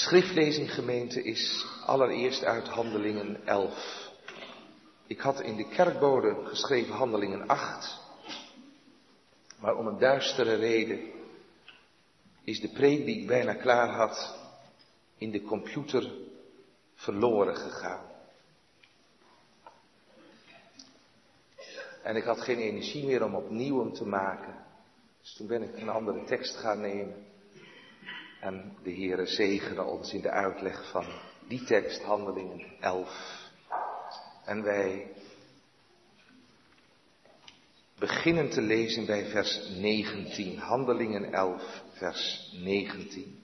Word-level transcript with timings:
schriftlezing 0.00 0.74
gemeente 0.74 1.22
is 1.22 1.66
allereerst 1.86 2.44
uit 2.44 2.68
Handelingen 2.68 3.46
11. 3.46 4.10
Ik 5.06 5.20
had 5.20 5.40
in 5.40 5.56
de 5.56 5.68
kerkbode 5.68 6.36
geschreven 6.44 6.94
Handelingen 6.94 7.46
8. 7.46 7.98
Maar 9.58 9.76
om 9.76 9.86
een 9.86 9.98
duistere 9.98 10.54
reden 10.54 11.00
is 12.44 12.60
de 12.60 12.68
preek 12.68 13.04
die 13.04 13.20
ik 13.20 13.26
bijna 13.26 13.54
klaar 13.54 13.88
had 13.88 14.38
in 15.18 15.30
de 15.30 15.42
computer 15.42 16.12
verloren 16.94 17.56
gegaan. 17.56 18.04
En 22.02 22.16
ik 22.16 22.24
had 22.24 22.40
geen 22.40 22.58
energie 22.58 23.06
meer 23.06 23.24
om 23.24 23.34
opnieuw 23.34 23.78
hem 23.78 23.92
te 23.92 24.06
maken. 24.06 24.54
Dus 25.20 25.32
toen 25.34 25.46
ben 25.46 25.62
ik 25.62 25.76
een 25.76 25.88
andere 25.88 26.24
tekst 26.24 26.56
gaan 26.56 26.80
nemen. 26.80 27.29
En 28.40 28.76
de 28.82 28.90
Heere 28.90 29.26
zegene 29.26 29.82
ons 29.82 30.12
in 30.12 30.20
de 30.20 30.30
uitleg 30.30 30.90
van 30.90 31.06
die 31.48 31.64
tekst, 31.64 32.02
Handelingen 32.02 32.62
11. 32.80 33.50
En 34.44 34.62
wij 34.62 35.12
beginnen 37.98 38.50
te 38.50 38.60
lezen 38.60 39.06
bij 39.06 39.26
vers 39.26 39.68
19. 39.68 40.58
Handelingen 40.58 41.32
11, 41.32 41.82
vers 41.92 42.52
19. 42.62 43.42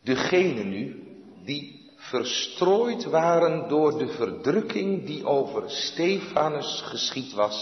Degene 0.00 0.64
nu 0.64 1.02
die 1.44 1.81
verstrooid 2.12 3.04
waren 3.04 3.68
door 3.68 3.98
de 3.98 4.08
verdrukking 4.08 5.06
die 5.06 5.24
over 5.24 5.70
Stefanus 5.70 6.80
geschied 6.84 7.32
was, 7.32 7.58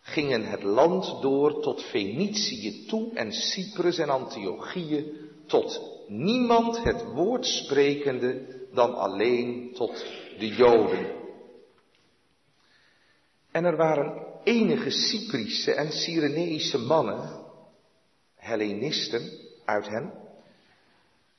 gingen 0.00 0.44
het 0.44 0.62
land 0.62 1.22
door 1.22 1.60
tot 1.60 1.82
Fenicië 1.84 2.86
toe 2.86 3.14
en 3.14 3.32
Cyprus 3.32 3.98
en 3.98 4.08
Antiochië, 4.08 5.12
tot 5.46 5.80
niemand 6.08 6.82
het 6.84 7.04
woord 7.12 7.46
sprekende 7.46 8.46
dan 8.72 8.94
alleen 8.94 9.72
tot 9.74 10.04
de 10.38 10.48
Joden. 10.48 11.06
En 13.50 13.64
er 13.64 13.76
waren 13.76 14.26
enige 14.44 14.90
Cyprische 14.90 15.74
en 15.74 15.92
Cyreneïsche 15.92 16.78
mannen, 16.78 17.42
Hellenisten 18.36 19.30
uit 19.64 19.88
hen, 19.88 20.23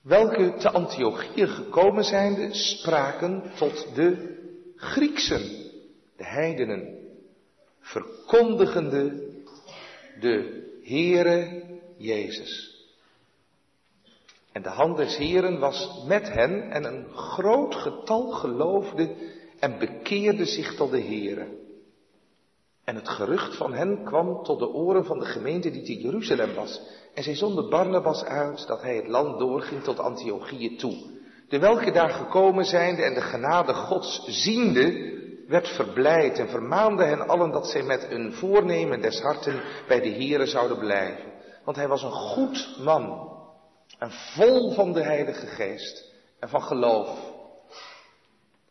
welke 0.06 0.53
te 0.58 0.70
Antiochië 0.70 1.48
gekomen 1.48 2.03
zijnde 2.03 2.53
spraken 2.53 3.44
tot 3.58 3.95
de 3.95 4.34
Grieksen, 4.75 5.42
de 6.17 6.25
heidenen, 6.25 6.97
verkondigende 7.80 9.30
de 10.20 10.64
Heere 10.84 11.64
Jezus. 11.97 12.73
En 14.52 14.62
de 14.62 14.70
hand 14.70 14.97
des 14.97 15.17
Heren 15.17 15.59
was 15.59 16.03
met 16.08 16.30
hen 16.30 16.72
en 16.72 16.84
een 16.84 17.14
groot 17.14 17.75
getal 17.75 18.31
geloofde 18.31 19.16
en 19.59 19.80
bekeerde 19.80 20.45
zich 20.45 20.75
tot 20.75 20.92
de 20.92 21.02
Heere. 21.02 21.47
En 22.84 22.95
het 22.95 23.09
gerucht 23.09 23.58
van 23.58 23.73
hen 23.73 24.03
kwam 24.03 24.44
tot 24.44 24.59
de 24.59 24.67
oren 24.67 25.06
van 25.06 25.19
de 25.19 25.25
gemeente 25.25 25.72
die 25.72 25.84
te 25.84 26.02
Jeruzalem 26.02 26.53
was. 26.53 26.81
En 27.16 27.23
zij 27.23 27.35
zonden 27.35 27.69
Barnabas 27.69 28.23
uit 28.23 28.67
dat 28.67 28.81
hij 28.81 28.95
het 28.95 29.08
land 29.08 29.39
doorging 29.39 29.83
tot 29.83 29.99
Antiochië 29.99 30.75
toe. 30.75 30.95
De 31.47 31.59
welke 31.59 31.91
daar 31.91 32.09
gekomen 32.09 32.66
zijnde 32.66 33.03
en 33.03 33.13
de 33.13 33.22
genade 33.22 33.73
Gods 33.73 34.23
ziende, 34.25 35.13
werd 35.47 35.67
verblijd 35.67 36.39
en 36.39 36.49
vermaande 36.49 37.03
hen 37.03 37.27
allen 37.27 37.52
dat 37.52 37.67
zij 37.67 37.83
met 37.83 38.07
een 38.09 38.33
voornemen 38.33 39.02
des 39.02 39.22
harten 39.22 39.61
bij 39.88 40.02
de 40.02 40.09
Here 40.09 40.45
zouden 40.45 40.77
blijven. 40.77 41.31
Want 41.63 41.77
hij 41.77 41.88
was 41.88 42.03
een 42.03 42.11
goed 42.11 42.77
man 42.83 43.33
en 44.00 44.11
vol 44.11 44.72
van 44.72 44.94
de 44.94 45.03
Heilige 45.03 45.47
Geest 45.47 46.13
en 46.39 46.50
van 46.50 46.61
geloof. 46.61 47.34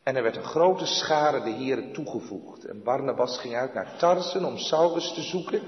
En 0.03 0.17
er 0.17 0.23
werd 0.23 0.37
een 0.37 0.45
grote 0.45 0.87
schare 0.87 1.43
de 1.43 1.65
Here 1.65 1.91
toegevoegd. 1.91 2.65
En 2.65 2.83
Barnabas 2.83 3.39
ging 3.39 3.55
uit 3.55 3.75
naar 3.75 3.97
Tarsen 3.99 4.45
om 4.45 4.57
Saulus 4.59 5.15
te 5.15 5.23
zoeken. 5.23 5.63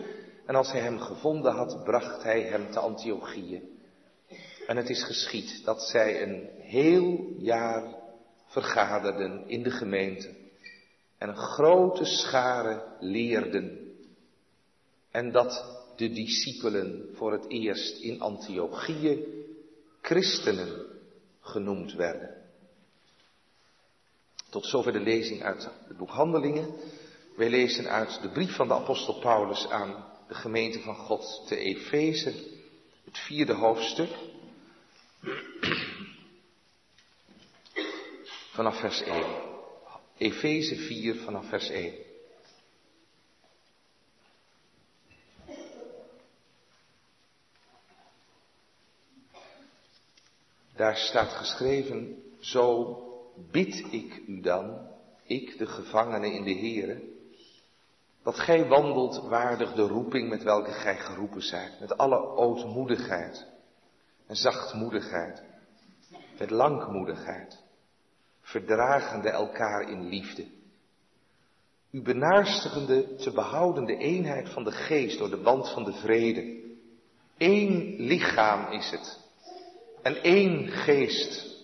En 0.47 0.55
als 0.55 0.73
hij 0.73 0.81
hem 0.81 0.99
gevonden 0.99 1.53
had, 1.53 1.85
bracht 1.85 2.23
hij 2.23 2.43
hem 2.43 2.71
te 2.71 2.79
Antiochië. 2.79 3.63
En 4.67 4.77
het 4.77 4.91
is 4.91 5.05
geschied 5.05 5.65
dat 5.65 5.83
zij 5.83 6.23
een 6.23 6.49
heel 6.61 7.35
jaar 7.39 7.95
vergaderden 8.47 9.49
in 9.49 9.63
de 9.63 9.71
gemeente. 9.71 10.35
En 11.19 11.29
een 11.29 11.37
grote 11.37 12.05
schare 12.05 12.83
leerden. 13.01 13.95
En 15.11 15.33
dat 15.33 15.65
de 15.97 16.11
discipelen 16.11 17.09
voor 17.15 17.33
het 17.33 17.49
eerst 17.49 18.01
in 18.01 18.21
Antiochië 18.21 19.25
christenen 20.01 20.87
genoemd 21.41 21.93
werden. 21.93 22.35
Tot 24.51 24.67
zover 24.67 24.93
de 24.93 25.01
lezing 25.01 25.43
uit 25.43 25.71
het 25.89 25.97
boek 25.97 26.11
Handelingen. 26.11 26.75
Wij 27.37 27.51
lezen 27.51 27.89
uit 27.89 28.19
de 28.23 28.29
brief 28.29 28.57
van 28.57 28.69
de 28.69 28.75
apostel 28.75 29.19
Paulus 29.19 29.69
aan 29.69 30.15
de 30.29 30.35
gemeente 30.35 30.81
van 30.81 30.97
God 30.97 31.45
te 31.47 31.57
Efeze, 31.57 32.35
het 33.05 33.19
vierde 33.19 33.53
hoofdstuk. 33.53 34.11
Vanaf 38.53 38.81
vers 38.81 39.01
1. 39.01 39.25
Efeze 40.17 40.77
4 40.77 41.17
vanaf 41.17 41.49
vers 41.49 41.69
1. 41.69 41.95
Daar 50.77 50.97
staat 50.97 51.33
geschreven, 51.33 52.23
zo 52.41 52.97
bid 53.51 53.85
ik 53.91 54.23
u 54.27 54.41
dan, 54.41 54.89
ik 55.25 55.59
de 55.59 55.67
gevangene 55.67 56.33
in 56.33 56.45
de 56.45 56.55
Here, 56.55 57.16
dat 58.27 58.39
gij 58.39 58.69
wandelt 58.69 59.29
waardig 59.29 59.73
de 59.73 59.87
roeping 59.87 60.29
met 60.29 60.43
welke 60.43 60.71
gij 60.71 60.97
geroepen 60.97 61.43
zijt, 61.43 61.81
met 61.81 61.99
alle 61.99 62.19
ootmoedigheid 62.19 63.47
en 64.27 64.37
zachtmoedigheid, 64.37 65.43
met 66.39 66.51
langmoedigheid, 66.51 67.63
verdragende 68.41 69.29
elkaar 69.29 69.91
in 69.91 70.09
liefde, 70.09 70.47
u 71.91 72.03
benaarstigende 72.03 73.15
te 73.15 73.31
behouden 73.33 73.85
de 73.85 73.97
eenheid 73.97 74.49
van 74.49 74.65
de 74.65 74.73
geest 74.73 75.19
door 75.19 75.31
de 75.31 75.43
band 75.43 75.73
van 75.73 75.85
de 75.85 75.93
vrede. 75.93 76.65
Eén 77.39 77.97
lichaam 77.99 78.73
is 78.73 78.91
het 78.91 79.21
en 80.03 80.23
één 80.23 80.69
geest 80.69 81.55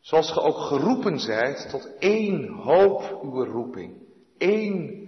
Zoals 0.00 0.32
ge 0.32 0.40
ook 0.40 0.56
geroepen 0.58 1.18
zijt 1.18 1.68
tot 1.70 1.90
één 1.98 2.48
hoop 2.48 3.20
uw 3.22 3.44
roeping. 3.44 3.94
één 4.38 5.01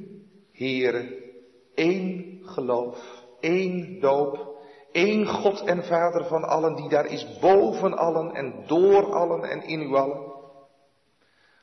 Heere, 0.54 1.32
één 1.75 2.41
geloof, 2.42 3.25
één 3.41 4.00
doop, 4.00 4.62
één 4.92 5.26
God 5.26 5.60
en 5.60 5.84
Vader 5.84 6.25
van 6.25 6.44
allen 6.44 6.75
die 6.75 6.88
daar 6.88 7.06
is 7.06 7.38
boven 7.38 7.97
allen 7.97 8.34
en 8.34 8.64
door 8.66 9.14
allen 9.14 9.50
en 9.50 9.62
in 9.62 9.81
u 9.81 9.94
allen. 9.94 10.32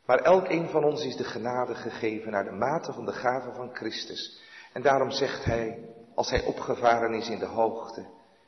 Maar 0.05 0.19
elk 0.19 0.49
een 0.49 0.69
van 0.69 0.83
ons 0.83 1.05
is 1.05 1.15
de 1.15 1.23
genade 1.23 1.75
gegeven 1.75 2.31
naar 2.31 2.43
de 2.43 2.51
mate 2.51 2.93
van 2.93 3.05
de 3.05 3.13
gave 3.13 3.53
van 3.53 3.75
Christus. 3.75 4.41
En 4.73 4.81
daarom 4.81 5.11
zegt 5.11 5.45
hij, 5.45 5.89
als 6.15 6.29
hij 6.29 6.45
opgevaren 6.45 7.13
is 7.13 7.29
in 7.29 7.39
de 7.39 7.45
hoogte, 7.45 8.05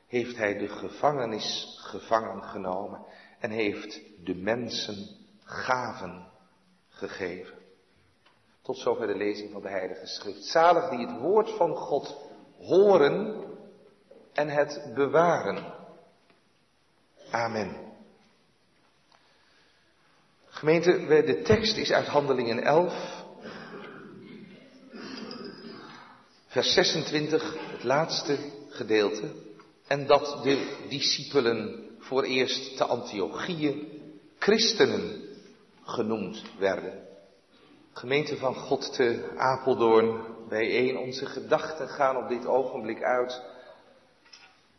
heeft 0.08 0.38
hij 0.38 0.58
de 0.58 0.68
gevangenis 0.68 1.78
gevangen 1.82 2.44
genomen 2.44 3.06
en 3.40 3.50
heeft 3.50 4.02
de 4.26 4.36
mensen 4.36 4.96
gaven 5.44 6.28
gegeven. 6.90 7.62
Tot 8.63 8.78
zover 8.78 9.07
de 9.07 9.16
lezing 9.16 9.51
van 9.51 9.62
de 9.62 9.69
Heilige 9.69 10.07
Schrift. 10.07 10.46
Zalig 10.46 10.90
die 10.90 11.07
het 11.07 11.19
woord 11.19 11.50
van 11.50 11.75
God 11.75 12.18
horen 12.58 13.43
en 14.34 14.49
het 14.49 14.91
bewaren. 14.96 15.73
Amen. 17.32 17.91
Gemeente, 20.47 21.05
de 21.05 21.41
tekst 21.41 21.78
is 21.78 21.91
uit 21.91 22.08
Handelingen 22.08 22.64
11, 22.64 23.23
vers 26.47 26.73
26, 26.73 27.55
het 27.72 27.84
laatste 27.84 28.38
gedeelte. 28.70 29.32
En 29.88 30.08
dat 30.08 30.43
de 30.43 30.85
discipelen 30.90 31.90
voor 31.99 32.23
eerst 32.23 32.78
te 32.78 32.84
Antiochië 32.84 34.02
christenen 34.38 35.29
genoemd 35.84 36.43
werden. 36.59 37.13
Gemeente 37.93 38.37
van 38.37 38.55
God 38.55 38.93
te 38.93 39.34
Apeldoorn, 39.37 40.22
bijeen. 40.49 40.97
Onze 40.97 41.25
gedachten 41.25 41.87
gaan 41.87 42.17
op 42.17 42.28
dit 42.28 42.45
ogenblik 42.45 43.03
uit 43.03 43.41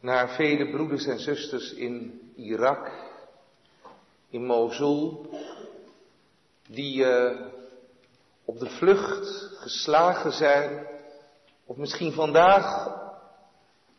naar 0.01 0.29
vele 0.29 0.71
broeders 0.71 1.07
en 1.07 1.21
zusters 1.21 1.73
in 1.73 2.21
Irak, 2.37 2.91
in 4.31 4.45
Mosul, 4.45 5.31
die 6.69 7.05
uh, 7.05 7.41
op 8.45 8.59
de 8.59 8.71
vlucht 8.71 9.51
geslagen 9.57 10.33
zijn 10.33 10.87
Of 11.67 11.77
misschien 11.77 12.13
vandaag 12.13 12.93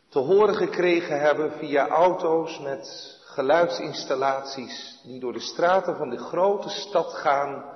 te 0.08 0.18
horen 0.18 0.54
gekregen 0.54 1.20
hebben 1.20 1.52
via 1.52 1.88
auto's 1.88 2.58
met 2.58 3.16
geluidsinstallaties 3.24 5.00
die 5.04 5.20
door 5.20 5.32
de 5.32 5.40
straten 5.40 5.96
van 5.96 6.10
de 6.10 6.18
grote 6.18 6.68
stad 6.68 7.12
gaan. 7.12 7.74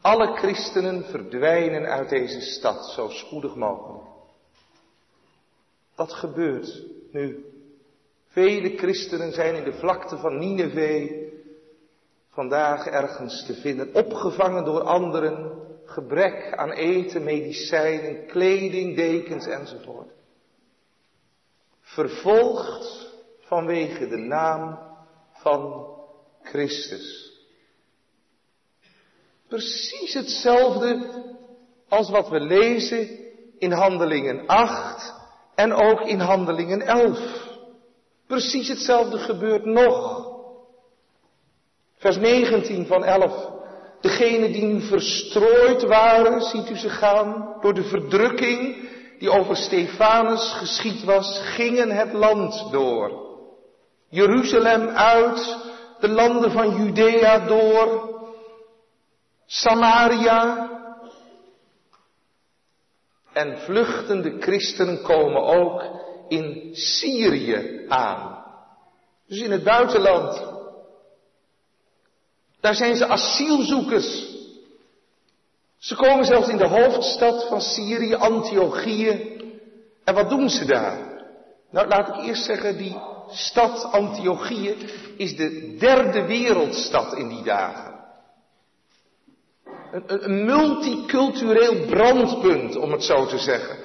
Alle 0.00 0.36
christenen 0.36 1.04
verdwijnen 1.04 1.86
uit 1.86 2.08
deze 2.08 2.40
stad 2.40 2.86
zo 2.86 3.08
spoedig 3.08 3.54
mogelijk. 3.54 4.08
Dat 5.96 6.12
gebeurt 6.12 6.82
nu. 7.12 7.44
Vele 8.26 8.76
christenen 8.76 9.32
zijn 9.32 9.54
in 9.54 9.64
de 9.64 9.72
vlakte 9.72 10.16
van 10.16 10.38
Nineveh 10.38 11.28
vandaag 12.30 12.86
ergens 12.86 13.46
te 13.46 13.54
vinden, 13.54 13.94
opgevangen 13.94 14.64
door 14.64 14.82
anderen, 14.82 15.58
gebrek 15.84 16.52
aan 16.56 16.70
eten, 16.70 17.24
medicijnen, 17.24 18.26
kleding, 18.26 18.96
dekens 18.96 19.46
enzovoort. 19.46 20.10
Vervolgd 21.80 23.14
vanwege 23.40 24.08
de 24.08 24.16
naam 24.16 24.78
van 25.32 25.86
Christus. 26.42 27.29
Precies 29.50 30.14
hetzelfde 30.14 31.06
als 31.88 32.10
wat 32.10 32.28
we 32.28 32.40
lezen 32.40 33.08
in 33.58 33.72
Handelingen 33.72 34.46
8 34.46 35.14
en 35.54 35.72
ook 35.72 36.00
in 36.00 36.20
Handelingen 36.20 36.82
11. 36.82 37.18
Precies 38.26 38.68
hetzelfde 38.68 39.18
gebeurt 39.18 39.64
nog. 39.64 40.26
Vers 41.96 42.16
19 42.16 42.86
van 42.86 43.04
11. 43.04 43.48
Degenen 44.00 44.52
die 44.52 44.64
nu 44.64 44.80
verstrooid 44.80 45.82
waren, 45.82 46.40
ziet 46.40 46.70
u 46.70 46.76
ze 46.76 46.88
gaan, 46.88 47.56
door 47.60 47.74
de 47.74 47.84
verdrukking 47.84 48.88
die 49.18 49.30
over 49.30 49.56
Stefanus 49.56 50.52
geschied 50.52 51.04
was, 51.04 51.40
gingen 51.42 51.90
het 51.90 52.12
land 52.12 52.68
door. 52.70 53.28
Jeruzalem 54.08 54.88
uit, 54.88 55.56
de 56.00 56.08
landen 56.08 56.50
van 56.50 56.76
Judea 56.76 57.38
door, 57.38 58.19
Samaria. 59.50 60.68
En 63.32 63.58
vluchtende 63.58 64.40
christenen 64.40 65.02
komen 65.02 65.42
ook 65.42 65.84
in 66.28 66.70
Syrië 66.72 67.84
aan. 67.88 68.44
Dus 69.26 69.40
in 69.40 69.50
het 69.50 69.64
buitenland. 69.64 70.42
Daar 72.60 72.74
zijn 72.74 72.96
ze 72.96 73.06
asielzoekers. 73.06 74.28
Ze 75.78 75.96
komen 75.96 76.24
zelfs 76.24 76.48
in 76.48 76.56
de 76.56 76.68
hoofdstad 76.68 77.48
van 77.48 77.60
Syrië, 77.60 78.14
Antiochië. 78.14 79.38
En 80.04 80.14
wat 80.14 80.28
doen 80.28 80.50
ze 80.50 80.64
daar? 80.64 81.24
Nou, 81.70 81.88
laat 81.88 82.08
ik 82.08 82.24
eerst 82.24 82.44
zeggen, 82.44 82.76
die 82.76 82.96
stad 83.28 83.84
Antiochië 83.84 84.76
is 85.16 85.36
de 85.36 85.76
derde 85.78 86.26
wereldstad 86.26 87.14
in 87.16 87.28
die 87.28 87.42
dagen. 87.42 87.89
Een, 90.06 90.44
multicultureel 90.44 91.86
brandpunt, 91.86 92.76
om 92.76 92.92
het 92.92 93.04
zo 93.04 93.26
te 93.26 93.38
zeggen. 93.38 93.76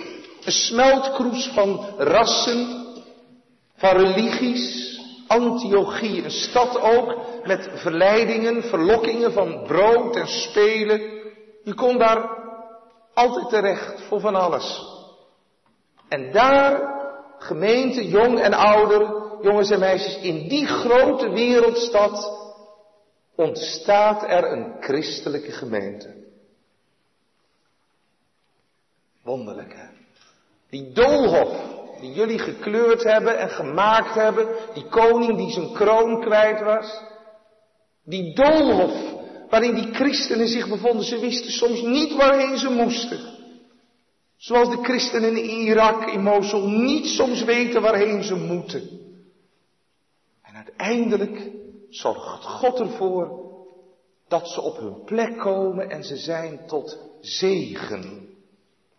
Een 0.46 0.52
smeltkroes 0.52 1.48
van 1.54 1.86
rassen, 1.98 2.86
van 3.76 3.98
religies. 3.98 4.84
Antiochië, 5.28 6.24
een 6.24 6.32
stad 6.32 6.82
ook 6.82 7.16
met 7.44 7.70
verleidingen, 7.74 8.64
verlokkingen 8.64 9.32
van 9.32 9.64
brood 9.68 10.16
en 10.16 10.28
spelen. 10.28 11.00
Je 11.64 11.74
kon 11.74 11.98
daar 11.98 12.30
altijd 13.14 13.50
terecht 13.50 14.02
voor 14.08 14.20
van 14.20 14.36
alles. 14.36 14.82
En 16.10 16.32
daar, 16.32 16.82
gemeente, 17.40 18.08
jong 18.08 18.40
en 18.40 18.54
ouder, 18.54 19.14
jongens 19.42 19.70
en 19.70 19.80
meisjes, 19.80 20.18
in 20.22 20.48
die 20.48 20.66
grote 20.66 21.30
wereldstad 21.30 22.45
ontstaat 23.36 24.24
er 24.24 24.52
een 24.52 24.76
christelijke 24.80 25.52
gemeente. 25.52 26.14
Wonderlijk 29.24 29.74
hè. 29.74 29.88
Die 30.70 30.92
doolhof 30.92 31.74
die 32.00 32.14
jullie 32.14 32.40
gekleurd 32.40 33.04
hebben 33.04 33.38
en 33.38 33.50
gemaakt 33.50 34.14
hebben, 34.14 34.48
die 34.74 34.88
koning 34.88 35.38
die 35.38 35.52
zijn 35.52 35.74
kroon 35.74 36.22
kwijt 36.22 36.62
was, 36.62 37.02
die 38.04 38.36
doolhof 38.36 39.14
waarin 39.50 39.76
die 39.76 39.94
christenen 39.94 40.48
zich 40.48 40.70
bevonden, 40.70 41.06
ze 41.06 41.20
wisten 41.20 41.52
soms 41.52 41.82
niet 41.82 42.16
waarheen 42.16 42.58
ze 42.58 42.70
moesten. 42.70 43.34
Zoals 44.38 44.70
de 44.70 44.84
christenen 44.84 45.38
in 45.38 45.50
Irak, 45.50 46.06
in 46.06 46.22
Mosul, 46.22 46.68
niet 46.68 47.06
soms 47.06 47.44
weten 47.44 47.82
waarheen 47.82 48.24
ze 48.24 48.36
moeten. 48.36 48.90
En 50.42 50.56
uiteindelijk 50.56 51.52
zorgt 51.90 52.46
God 52.46 52.80
ervoor 52.80 53.44
dat 54.28 54.50
ze 54.50 54.62
op 54.62 54.78
hun 54.78 55.04
plek 55.04 55.38
komen 55.38 55.90
en 55.90 56.04
ze 56.04 56.18
zijn 56.18 56.60
tot 56.68 57.00
zegen. 57.22 58.30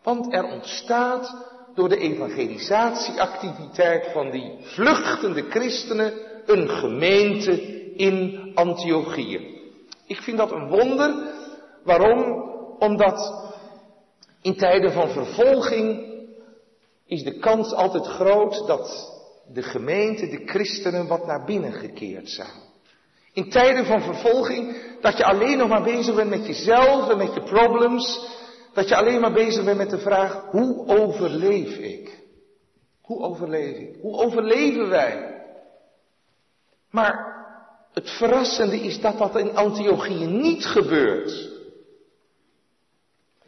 Want 0.03 0.35
er 0.35 0.45
ontstaat 0.45 1.37
door 1.75 1.89
de 1.89 1.97
evangelisatieactiviteit 1.97 4.07
van 4.13 4.31
die 4.31 4.57
vluchtende 4.61 5.43
christenen 5.43 6.13
een 6.47 6.69
gemeente 6.69 7.63
in 7.95 8.51
Antiochië. 8.55 9.55
Ik 10.07 10.21
vind 10.21 10.39
dat 10.39 10.51
een 10.51 10.69
wonder. 10.69 11.35
Waarom? 11.85 12.55
Omdat 12.79 13.45
in 14.43 14.57
tijden 14.57 14.93
van 14.93 15.09
vervolging 15.09 16.15
is 17.07 17.23
de 17.23 17.39
kans 17.39 17.73
altijd 17.73 18.07
groot 18.07 18.67
dat 18.67 19.15
de 19.53 19.63
gemeente, 19.63 20.29
de 20.29 20.43
christenen, 20.45 21.07
wat 21.07 21.27
naar 21.27 21.45
binnen 21.45 21.73
gekeerd 21.73 22.31
zijn. 22.31 22.66
In 23.37 23.51
tijden 23.51 23.85
van 23.85 24.03
vervolging, 24.03 24.77
dat 25.01 25.17
je 25.17 25.25
alleen 25.25 25.59
nog 25.59 25.69
maar 25.69 25.83
bezig 25.83 26.15
bent 26.15 26.31
met 26.31 26.47
jezelf 26.47 27.09
en 27.09 27.17
met 27.17 27.35
je 27.35 27.43
problems, 27.43 28.27
dat 28.73 28.89
je 28.89 28.97
alleen 28.97 29.21
maar 29.21 29.33
bezig 29.33 29.65
bent 29.65 29.77
met 29.77 29.91
de 29.91 29.99
vraag, 29.99 30.45
hoe 30.51 30.87
overleef 30.87 31.77
ik? 31.77 32.19
Hoe 33.03 33.23
overleef 33.23 33.77
ik? 33.77 33.97
Hoe 34.01 34.17
overleven 34.17 34.89
wij? 34.89 35.45
Maar 36.91 37.37
het 37.93 38.11
verrassende 38.11 38.81
is 38.81 39.01
dat 39.01 39.19
dat 39.19 39.37
in 39.37 39.57
Antiochië 39.57 40.27
niet 40.27 40.67
gebeurt. 40.67 41.49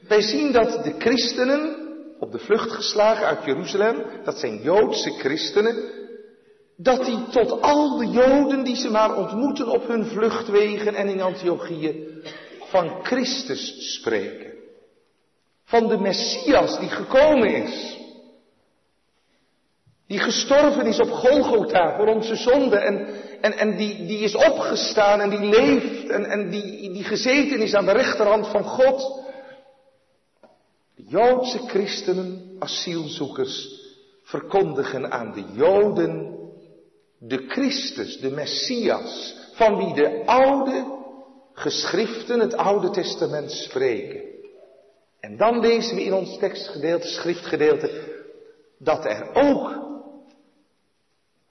Wij 0.08 0.20
zien 0.20 0.52
dat 0.52 0.85
de 0.85 0.94
christenen, 0.99 1.76
op 2.19 2.32
de 2.32 2.38
vlucht 2.38 2.70
geslagen 2.70 3.26
uit 3.26 3.44
Jeruzalem, 3.44 4.05
dat 4.25 4.38
zijn 4.38 4.62
Joodse 4.62 5.11
christenen, 5.11 5.99
dat 6.80 7.04
die 7.04 7.18
tot 7.30 7.61
al 7.62 7.99
de 7.99 8.06
Joden 8.06 8.64
die 8.64 8.76
ze 8.76 8.90
maar 8.90 9.16
ontmoeten 9.16 9.68
op 9.68 9.87
hun 9.87 10.04
vluchtwegen 10.04 10.94
en 10.94 11.08
in 11.08 11.20
Antiochië 11.20 12.23
van 12.58 13.04
Christus 13.04 13.94
spreken. 13.94 14.52
Van 15.64 15.88
de 15.88 15.99
Messias 15.99 16.78
die 16.78 16.88
gekomen 16.88 17.54
is. 17.54 17.97
Die 20.06 20.18
gestorven 20.18 20.87
is 20.87 21.00
op 21.00 21.11
Golgotha 21.11 21.97
voor 21.97 22.06
onze 22.06 22.37
zonde 22.37 22.76
en, 22.76 23.06
en, 23.40 23.52
en 23.52 23.76
die, 23.76 24.06
die 24.06 24.18
is 24.18 24.35
opgestaan 24.35 25.20
en 25.20 25.30
die 25.30 25.49
leeft 25.49 26.08
en, 26.08 26.25
en 26.25 26.50
die, 26.50 26.92
die 26.92 27.04
gezeten 27.04 27.61
is 27.61 27.75
aan 27.75 27.85
de 27.85 27.92
rechterhand 27.92 28.47
van 28.47 28.64
God. 28.64 29.25
De 30.94 31.04
Joodse 31.06 31.58
christenen, 31.58 32.56
asielzoekers, 32.58 33.68
verkondigen 34.23 35.12
aan 35.12 35.32
de 35.32 35.44
Joden 35.54 36.38
de 37.19 37.37
Christus, 37.49 38.19
de 38.21 38.31
Messias, 38.31 39.37
van 39.53 39.77
wie 39.77 39.95
de 39.95 40.27
oude 40.27 40.97
geschriften, 41.53 42.41
het 42.41 42.57
Oude 42.57 42.91
Testament 42.91 43.51
spreken. 43.51 44.21
En 45.21 45.37
dan 45.37 45.61
lezen 45.61 45.97
we 45.97 46.05
in 46.05 46.13
ons 46.13 46.39
tekstgedeelte, 46.39 47.07
schriftgedeelte, 47.07 48.17
dat 48.79 49.05
er 49.05 49.35
ook 49.35 49.87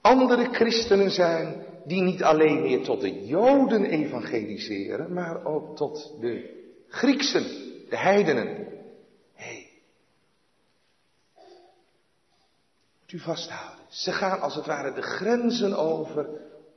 andere 0.00 0.44
christenen 0.52 1.10
zijn 1.10 1.66
die 1.84 2.02
niet 2.02 2.22
alleen 2.22 2.62
meer 2.62 2.82
tot 2.82 3.00
de 3.00 3.26
Joden 3.26 3.84
evangeliseren, 3.84 5.12
maar 5.12 5.44
ook 5.44 5.76
tot 5.76 6.14
de 6.20 6.56
Grieksen, 6.88 7.44
de 7.88 7.96
heidenen. 7.96 8.66
Hé, 9.34 9.66
moet 13.12 13.20
u 13.20 13.24
vasthouden. 13.24 13.84
Ze 13.88 14.12
gaan 14.12 14.40
als 14.40 14.54
het 14.54 14.66
ware 14.66 14.92
de 14.92 15.02
grenzen 15.02 15.76
over. 15.76 16.28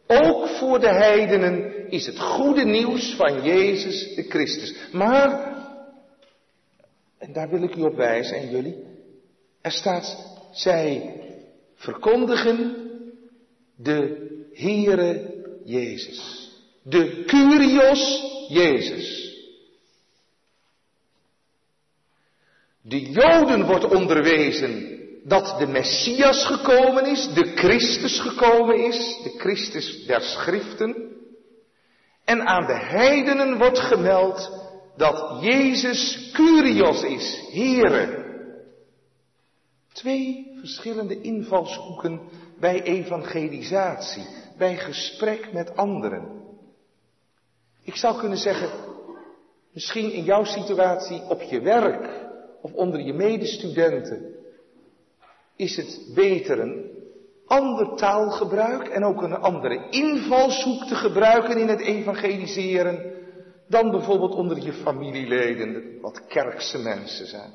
Ook 0.07 0.47
voor 0.47 0.79
de 0.79 0.93
heidenen 0.93 1.89
is 1.89 2.05
het 2.05 2.19
goede 2.19 2.65
nieuws 2.65 3.15
van 3.15 3.43
Jezus 3.43 4.15
de 4.15 4.23
Christus. 4.23 4.75
Maar, 4.91 5.55
en 7.17 7.33
daar 7.33 7.49
wil 7.49 7.63
ik 7.63 7.75
u 7.75 7.81
op 7.81 7.95
wijzen 7.95 8.37
en 8.37 8.49
jullie, 8.49 8.83
er 9.61 9.71
staat, 9.71 10.37
zij 10.51 11.15
verkondigen 11.75 12.75
de 13.75 14.27
Heere 14.53 15.33
Jezus. 15.65 16.49
De 16.83 17.23
Curios 17.25 18.23
Jezus. 18.49 19.35
De 22.81 23.01
Joden 23.01 23.65
wordt 23.65 23.85
onderwezen 23.85 25.00
dat 25.23 25.55
de 25.59 25.67
Messias 25.67 26.45
gekomen 26.45 27.05
is, 27.05 27.33
de 27.33 27.51
Christus 27.55 28.19
gekomen 28.19 28.85
is, 28.85 29.19
de 29.23 29.33
Christus 29.37 30.05
der 30.05 30.21
Schriften. 30.21 31.09
En 32.25 32.47
aan 32.47 32.65
de 32.65 32.77
heidenen 32.77 33.57
wordt 33.57 33.79
gemeld 33.79 34.51
dat 34.97 35.37
Jezus 35.41 36.31
Curios 36.33 37.03
is, 37.03 37.49
Here. 37.51 38.19
Twee 39.93 40.51
verschillende 40.59 41.21
invalshoeken 41.21 42.21
bij 42.59 42.83
evangelisatie, 42.83 44.25
bij 44.57 44.77
gesprek 44.77 45.53
met 45.53 45.75
anderen. 45.75 46.41
Ik 47.83 47.95
zou 47.95 48.19
kunnen 48.19 48.37
zeggen, 48.37 48.69
misschien 49.73 50.11
in 50.11 50.23
jouw 50.23 50.43
situatie 50.43 51.21
op 51.21 51.41
je 51.41 51.61
werk 51.61 52.09
of 52.61 52.73
onder 52.73 53.01
je 53.01 53.13
medestudenten, 53.13 54.30
is 55.61 55.75
het 55.75 56.01
beter 56.15 56.59
een 56.59 56.89
ander 57.45 57.95
taalgebruik 57.95 58.87
en 58.87 59.03
ook 59.03 59.21
een 59.21 59.35
andere 59.35 59.89
invalshoek 59.89 60.83
te 60.83 60.95
gebruiken 60.95 61.57
in 61.57 61.67
het 61.67 61.81
evangeliseren 61.81 63.13
dan 63.67 63.91
bijvoorbeeld 63.91 64.35
onder 64.35 64.63
je 64.63 64.73
familieleden, 64.73 66.01
wat 66.01 66.27
kerkse 66.27 66.77
mensen 66.77 67.27
zijn. 67.27 67.51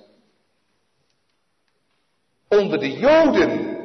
Onder 2.49 2.79
de 2.79 2.91
Joden 2.91 3.77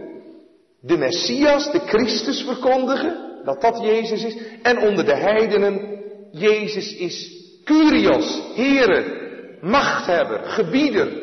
de 0.81 0.97
Messias, 0.97 1.71
de 1.71 1.79
Christus 1.79 2.41
verkondigen, 2.43 3.41
dat 3.43 3.61
dat 3.61 3.81
Jezus 3.81 4.23
is, 4.23 4.37
en 4.61 4.79
onder 4.79 5.05
de 5.05 5.15
heidenen 5.15 5.99
Jezus 6.31 6.95
is 6.95 7.39
Curios, 7.63 8.41
Here, 8.55 9.57
machthebber, 9.61 10.43
gebieder. 10.43 11.20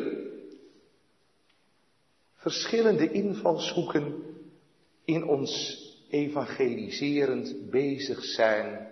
Verschillende 2.49 3.11
invalshoeken 3.11 4.13
in 5.05 5.27
ons 5.27 5.77
evangeliserend 6.09 7.69
bezig 7.71 8.23
zijn 8.23 8.87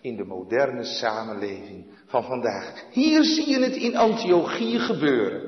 in 0.00 0.16
de 0.16 0.24
moderne 0.24 0.84
samenleving 0.84 1.86
van 2.06 2.24
vandaag. 2.24 2.84
Hier 2.92 3.24
zie 3.24 3.48
je 3.48 3.58
het 3.58 3.76
in 3.76 3.96
Antiochië 3.96 4.78
gebeuren. 4.78 5.42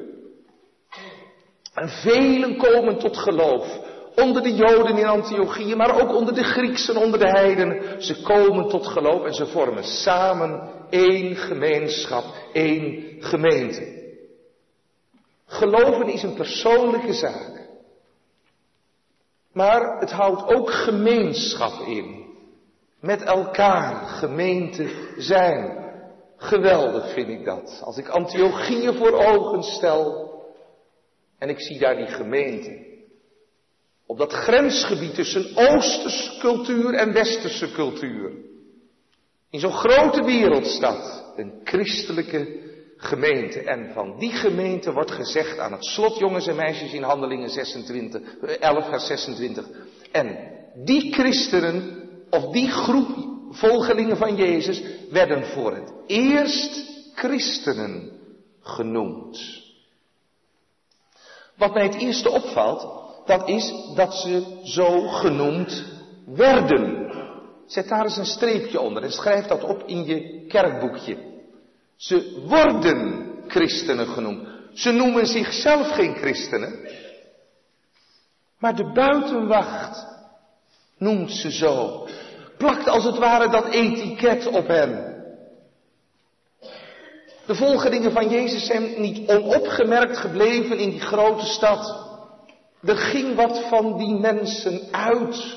En 1.75 1.89
velen 1.89 2.57
komen 2.57 2.99
tot 2.99 3.17
geloof. 3.17 3.79
Onder 4.17 4.43
de 4.43 4.55
Joden 4.55 4.99
in 4.99 5.07
Antiochië, 5.07 5.75
maar 5.75 6.01
ook 6.01 6.15
onder 6.15 6.35
de 6.35 6.45
Grieksen, 6.45 6.97
onder 6.97 7.19
de 7.19 7.29
heidenen. 7.29 8.03
Ze 8.03 8.23
komen 8.23 8.69
tot 8.69 8.87
geloof 8.87 9.25
en 9.25 9.35
ze 9.35 9.47
vormen 9.47 9.85
samen 9.85 10.71
één 10.91 11.37
gemeenschap, 11.37 12.25
één 12.53 13.17
gemeente. 13.19 13.98
Geloven 15.49 16.09
is 16.09 16.23
een 16.23 16.35
persoonlijke 16.35 17.13
zaak. 17.13 17.69
Maar 19.53 19.99
het 20.01 20.11
houdt 20.11 20.55
ook 20.55 20.71
gemeenschap 20.71 21.87
in. 21.87 22.27
Met 23.01 23.23
elkaar 23.23 24.07
gemeente 24.07 25.15
zijn. 25.17 25.87
Geweldig 26.37 27.13
vind 27.13 27.29
ik 27.29 27.45
dat. 27.45 27.81
Als 27.85 27.97
ik 27.97 28.09
Antiochieën 28.09 28.95
voor 28.95 29.13
ogen 29.13 29.63
stel 29.63 30.29
en 31.39 31.49
ik 31.49 31.61
zie 31.61 31.79
daar 31.79 31.97
die 31.97 32.07
gemeente. 32.07 32.87
Op 34.07 34.19
dat 34.19 34.33
grensgebied 34.33 35.15
tussen 35.15 35.57
Oosterse 35.57 36.39
cultuur 36.39 36.95
en 36.95 37.13
Westerse 37.13 37.73
cultuur. 37.73 38.33
In 39.51 39.61
zo'n 39.61 39.73
grote 39.73 40.25
wereldstad. 40.25 41.33
Een 41.37 41.61
christelijke 41.65 42.68
gemeente. 42.99 43.61
En 43.61 43.91
van 43.95 44.19
die 44.19 44.33
gemeente 44.33 44.93
wordt 44.93 45.11
gezegd 45.11 45.59
aan 45.59 45.73
het 45.73 45.85
slot, 45.85 46.19
jongens 46.19 46.47
en 46.47 46.57
meisjes, 46.57 46.93
in 46.93 47.03
Handelingen 47.03 47.51
26, 47.51 48.21
11 48.61 48.89
vers 48.89 49.07
26. 49.07 49.67
En 50.13 50.39
die 50.75 51.13
christenen, 51.13 52.09
of 52.31 52.53
die 52.53 52.69
groep 52.69 53.09
volgelingen 53.51 54.17
van 54.17 54.37
Jezus, 54.37 54.83
werden 55.11 55.45
voor 55.47 55.75
het 55.75 55.93
eerst 56.07 56.85
christenen 57.15 58.11
genoemd. 58.61 59.67
Wat 61.57 61.75
mij 61.75 61.83
het 61.83 61.95
eerste 61.95 62.31
opvalt, 62.31 62.87
dat 63.27 63.49
is 63.49 63.75
dat 63.95 64.15
ze 64.15 64.61
zo 64.65 65.09
genoemd 65.09 65.85
werden. 66.27 67.13
Zet 67.67 67.89
daar 67.89 68.05
eens 68.05 68.17
een 68.17 68.27
streepje 68.27 68.81
onder 68.81 69.03
en 69.03 69.13
schrijf 69.13 69.47
dat 69.47 69.65
op 69.65 69.83
in 69.87 70.05
je 70.05 70.47
kerkboekje. 70.47 71.17
Ze 71.99 72.45
worden 72.47 73.27
christenen 73.49 74.07
genoemd. 74.07 74.49
Ze 74.73 74.91
noemen 74.91 75.27
zichzelf 75.27 75.89
geen 75.91 76.15
christenen. 76.15 76.89
Maar 78.59 78.77
de 78.77 78.93
buitenwacht 78.93 80.07
noemt 80.99 81.31
ze 81.31 81.53
zo. 81.53 82.07
Plakt 82.59 82.89
als 82.89 83.05
het 83.05 83.19
ware 83.19 83.49
dat 83.49 83.69
etiket 83.69 84.47
op 84.47 84.67
hen. 84.67 85.17
De 87.47 87.55
volgelingen 87.55 88.13
van 88.13 88.29
Jezus 88.29 88.67
zijn 88.67 89.01
niet 89.01 89.31
onopgemerkt 89.31 90.17
gebleven 90.17 90.79
in 90.79 90.91
die 90.91 91.01
grote 91.01 91.47
stad. 91.47 92.07
Er 92.83 92.97
ging 92.97 93.35
wat 93.35 93.69
van 93.69 93.99
die 93.99 94.15
mensen 94.15 94.89
uit. 94.91 95.57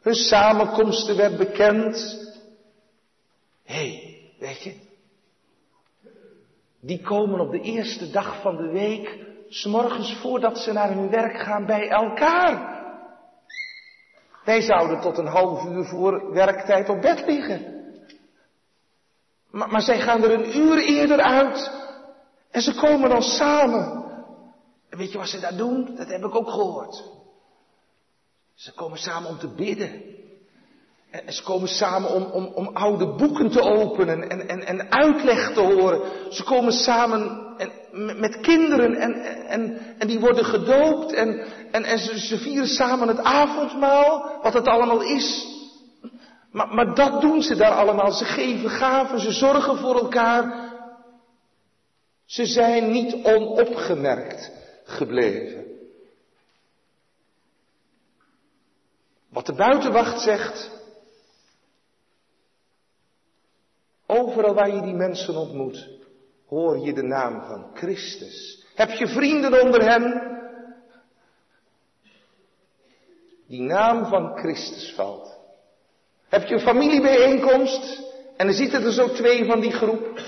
Hun 0.00 0.14
samenkomsten 0.14 1.16
werd 1.16 1.36
bekend. 1.36 2.26
Hé, 3.64 3.74
hey, 3.74 4.20
weet 4.38 4.62
je, 4.62 4.74
die 6.88 7.00
komen 7.02 7.40
op 7.40 7.50
de 7.50 7.60
eerste 7.60 8.10
dag 8.10 8.40
van 8.40 8.56
de 8.56 8.68
week, 8.68 9.18
s'morgens 9.48 10.18
voordat 10.20 10.58
ze 10.58 10.72
naar 10.72 10.92
hun 10.92 11.10
werk 11.10 11.38
gaan, 11.38 11.66
bij 11.66 11.88
elkaar. 11.88 12.76
Wij 14.44 14.60
zouden 14.60 15.00
tot 15.00 15.18
een 15.18 15.26
half 15.26 15.64
uur 15.64 15.84
voor 15.84 16.32
werktijd 16.32 16.88
op 16.88 17.00
bed 17.00 17.26
liggen. 17.26 17.76
Maar, 19.50 19.68
maar 19.68 19.82
zij 19.82 20.00
gaan 20.00 20.24
er 20.24 20.32
een 20.32 20.56
uur 20.56 20.78
eerder 20.78 21.20
uit. 21.20 21.70
En 22.50 22.60
ze 22.60 22.74
komen 22.74 23.10
dan 23.10 23.22
samen. 23.22 24.04
En 24.88 24.98
weet 24.98 25.12
je 25.12 25.18
wat 25.18 25.28
ze 25.28 25.40
daar 25.40 25.56
doen? 25.56 25.94
Dat 25.96 26.08
heb 26.08 26.24
ik 26.24 26.34
ook 26.34 26.50
gehoord. 26.50 27.04
Ze 28.54 28.74
komen 28.74 28.98
samen 28.98 29.30
om 29.30 29.38
te 29.38 29.54
bidden. 29.54 30.17
En 31.10 31.32
ze 31.32 31.42
komen 31.42 31.68
samen 31.68 32.10
om, 32.10 32.22
om, 32.22 32.44
om 32.44 32.68
oude 32.68 33.06
boeken 33.06 33.50
te 33.50 33.60
openen 33.60 34.30
en, 34.30 34.48
en, 34.48 34.66
en 34.66 34.90
uitleg 34.92 35.52
te 35.52 35.60
horen. 35.60 36.00
Ze 36.30 36.44
komen 36.44 36.72
samen 36.72 37.46
en, 37.56 38.20
met 38.20 38.40
kinderen 38.40 38.94
en, 38.94 39.14
en, 39.46 39.78
en 39.98 40.06
die 40.06 40.20
worden 40.20 40.44
gedoopt 40.44 41.12
en, 41.12 41.46
en, 41.70 41.84
en 41.84 41.98
ze, 41.98 42.18
ze 42.18 42.38
vieren 42.38 42.68
samen 42.68 43.08
het 43.08 43.18
avondmaal, 43.18 44.38
wat 44.42 44.52
het 44.52 44.66
allemaal 44.66 45.02
is. 45.02 45.46
Maar, 46.52 46.74
maar 46.74 46.94
dat 46.94 47.20
doen 47.20 47.42
ze 47.42 47.56
daar 47.56 47.74
allemaal. 47.74 48.12
Ze 48.12 48.24
geven 48.24 48.70
gaven, 48.70 49.20
ze 49.20 49.32
zorgen 49.32 49.78
voor 49.78 49.98
elkaar. 49.98 50.70
Ze 52.24 52.46
zijn 52.46 52.90
niet 52.90 53.14
onopgemerkt 53.24 54.50
gebleven. 54.84 55.64
Wat 59.30 59.46
de 59.46 59.54
buitenwacht 59.54 60.20
zegt, 60.20 60.77
overal 64.08 64.54
waar 64.54 64.74
je 64.74 64.80
die 64.80 64.94
mensen 64.94 65.36
ontmoet, 65.36 65.88
hoor 66.46 66.78
je 66.78 66.92
de 66.92 67.02
naam 67.02 67.42
van 67.46 67.70
Christus. 67.74 68.64
Heb 68.74 68.90
je 68.90 69.08
vrienden 69.08 69.62
onder 69.62 69.82
hen? 69.90 70.36
Die 73.46 73.62
naam 73.62 74.06
van 74.06 74.36
Christus 74.36 74.92
valt. 74.94 75.36
Heb 76.28 76.46
je 76.46 76.54
een 76.54 76.60
familiebijeenkomst 76.60 78.02
en 78.36 78.46
dan 78.46 78.54
zitten 78.54 78.84
er 78.84 78.92
zo 78.92 79.08
twee 79.08 79.44
van 79.44 79.60
die 79.60 79.72
groep, 79.72 80.20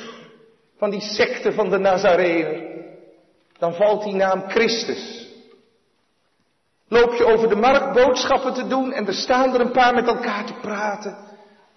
van 0.76 0.90
die 0.90 1.00
secte 1.00 1.52
van 1.52 1.70
de 1.70 1.78
Nazarener. 1.78 2.68
Dan 3.58 3.74
valt 3.74 4.02
die 4.02 4.14
naam 4.14 4.48
Christus. 4.48 5.28
Loop 6.88 7.12
je 7.12 7.24
over 7.24 7.48
de 7.48 7.56
markt 7.56 7.92
boodschappen 7.92 8.54
te 8.54 8.66
doen 8.66 8.92
en 8.92 9.06
er 9.06 9.14
staan 9.14 9.54
er 9.54 9.60
een 9.60 9.72
paar 9.72 9.94
met 9.94 10.06
elkaar 10.06 10.46
te 10.46 10.54
praten. 10.60 11.16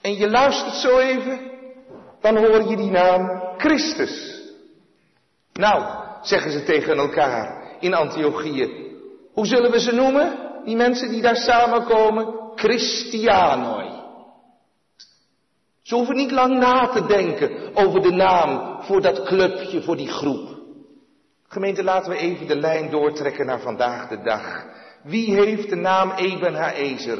En 0.02 0.16
je 0.16 0.30
luistert 0.30 0.76
zo 0.76 1.00
even, 1.00 1.53
dan 2.24 2.38
hoor 2.38 2.70
je 2.70 2.76
die 2.76 2.92
naam 2.92 3.42
Christus. 3.58 4.42
Nou, 5.54 6.06
zeggen 6.22 6.52
ze 6.52 6.64
tegen 6.64 6.98
elkaar 6.98 7.78
in 7.80 7.94
Antiochië. 7.94 8.92
Hoe 9.34 9.46
zullen 9.46 9.72
we 9.72 9.80
ze 9.80 9.92
noemen? 9.92 10.52
Die 10.66 10.76
mensen 10.76 11.10
die 11.10 11.22
daar 11.22 11.36
samenkomen? 11.36 12.42
Christianoi. 12.56 14.02
Ze 15.82 15.96
hoeven 15.96 16.16
niet 16.16 16.32
lang 16.32 16.58
na 16.58 16.88
te 16.88 17.06
denken 17.06 17.76
over 17.76 18.02
de 18.02 18.12
naam 18.12 18.82
voor 18.84 19.02
dat 19.02 19.24
clubje, 19.24 19.82
voor 19.82 19.98
die 19.98 20.10
groep. 20.10 20.50
Gemeente, 21.48 21.84
laten 21.84 22.12
we 22.12 22.18
even 22.18 22.48
de 22.48 22.56
lijn 22.56 22.90
doortrekken 22.90 23.46
naar 23.46 23.62
vandaag 23.62 24.08
de 24.08 24.22
dag. 24.22 24.66
Wie 25.04 25.36
heeft 25.36 25.70
de 25.70 25.76
naam 25.76 26.12
Eben 26.12 26.54
Haezer? 26.54 27.20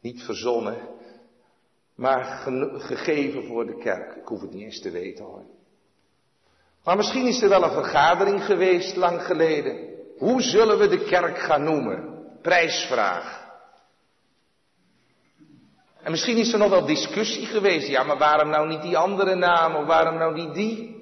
Niet 0.00 0.22
verzonnen, 0.22 0.78
maar 2.00 2.42
gegeven 2.78 3.44
voor 3.44 3.66
de 3.66 3.76
kerk. 3.76 4.16
Ik 4.16 4.26
hoef 4.26 4.40
het 4.40 4.52
niet 4.52 4.62
eens 4.62 4.80
te 4.80 4.90
weten 4.90 5.24
hoor. 5.24 5.44
Maar 6.84 6.96
misschien 6.96 7.26
is 7.26 7.42
er 7.42 7.48
wel 7.48 7.62
een 7.62 7.72
vergadering 7.72 8.44
geweest 8.44 8.96
lang 8.96 9.22
geleden. 9.22 9.88
Hoe 10.18 10.42
zullen 10.42 10.78
we 10.78 10.88
de 10.88 11.04
kerk 11.04 11.38
gaan 11.38 11.64
noemen? 11.64 12.24
Prijsvraag. 12.42 13.48
En 16.02 16.10
misschien 16.10 16.36
is 16.36 16.52
er 16.52 16.58
nog 16.58 16.70
wel 16.70 16.86
discussie 16.86 17.46
geweest. 17.46 17.88
Ja, 17.88 18.02
maar 18.02 18.18
waarom 18.18 18.48
nou 18.48 18.68
niet 18.68 18.82
die 18.82 18.98
andere 18.98 19.34
naam 19.34 19.74
of 19.74 19.86
waarom 19.86 20.18
nou 20.18 20.34
niet 20.34 20.54
die? 20.54 20.96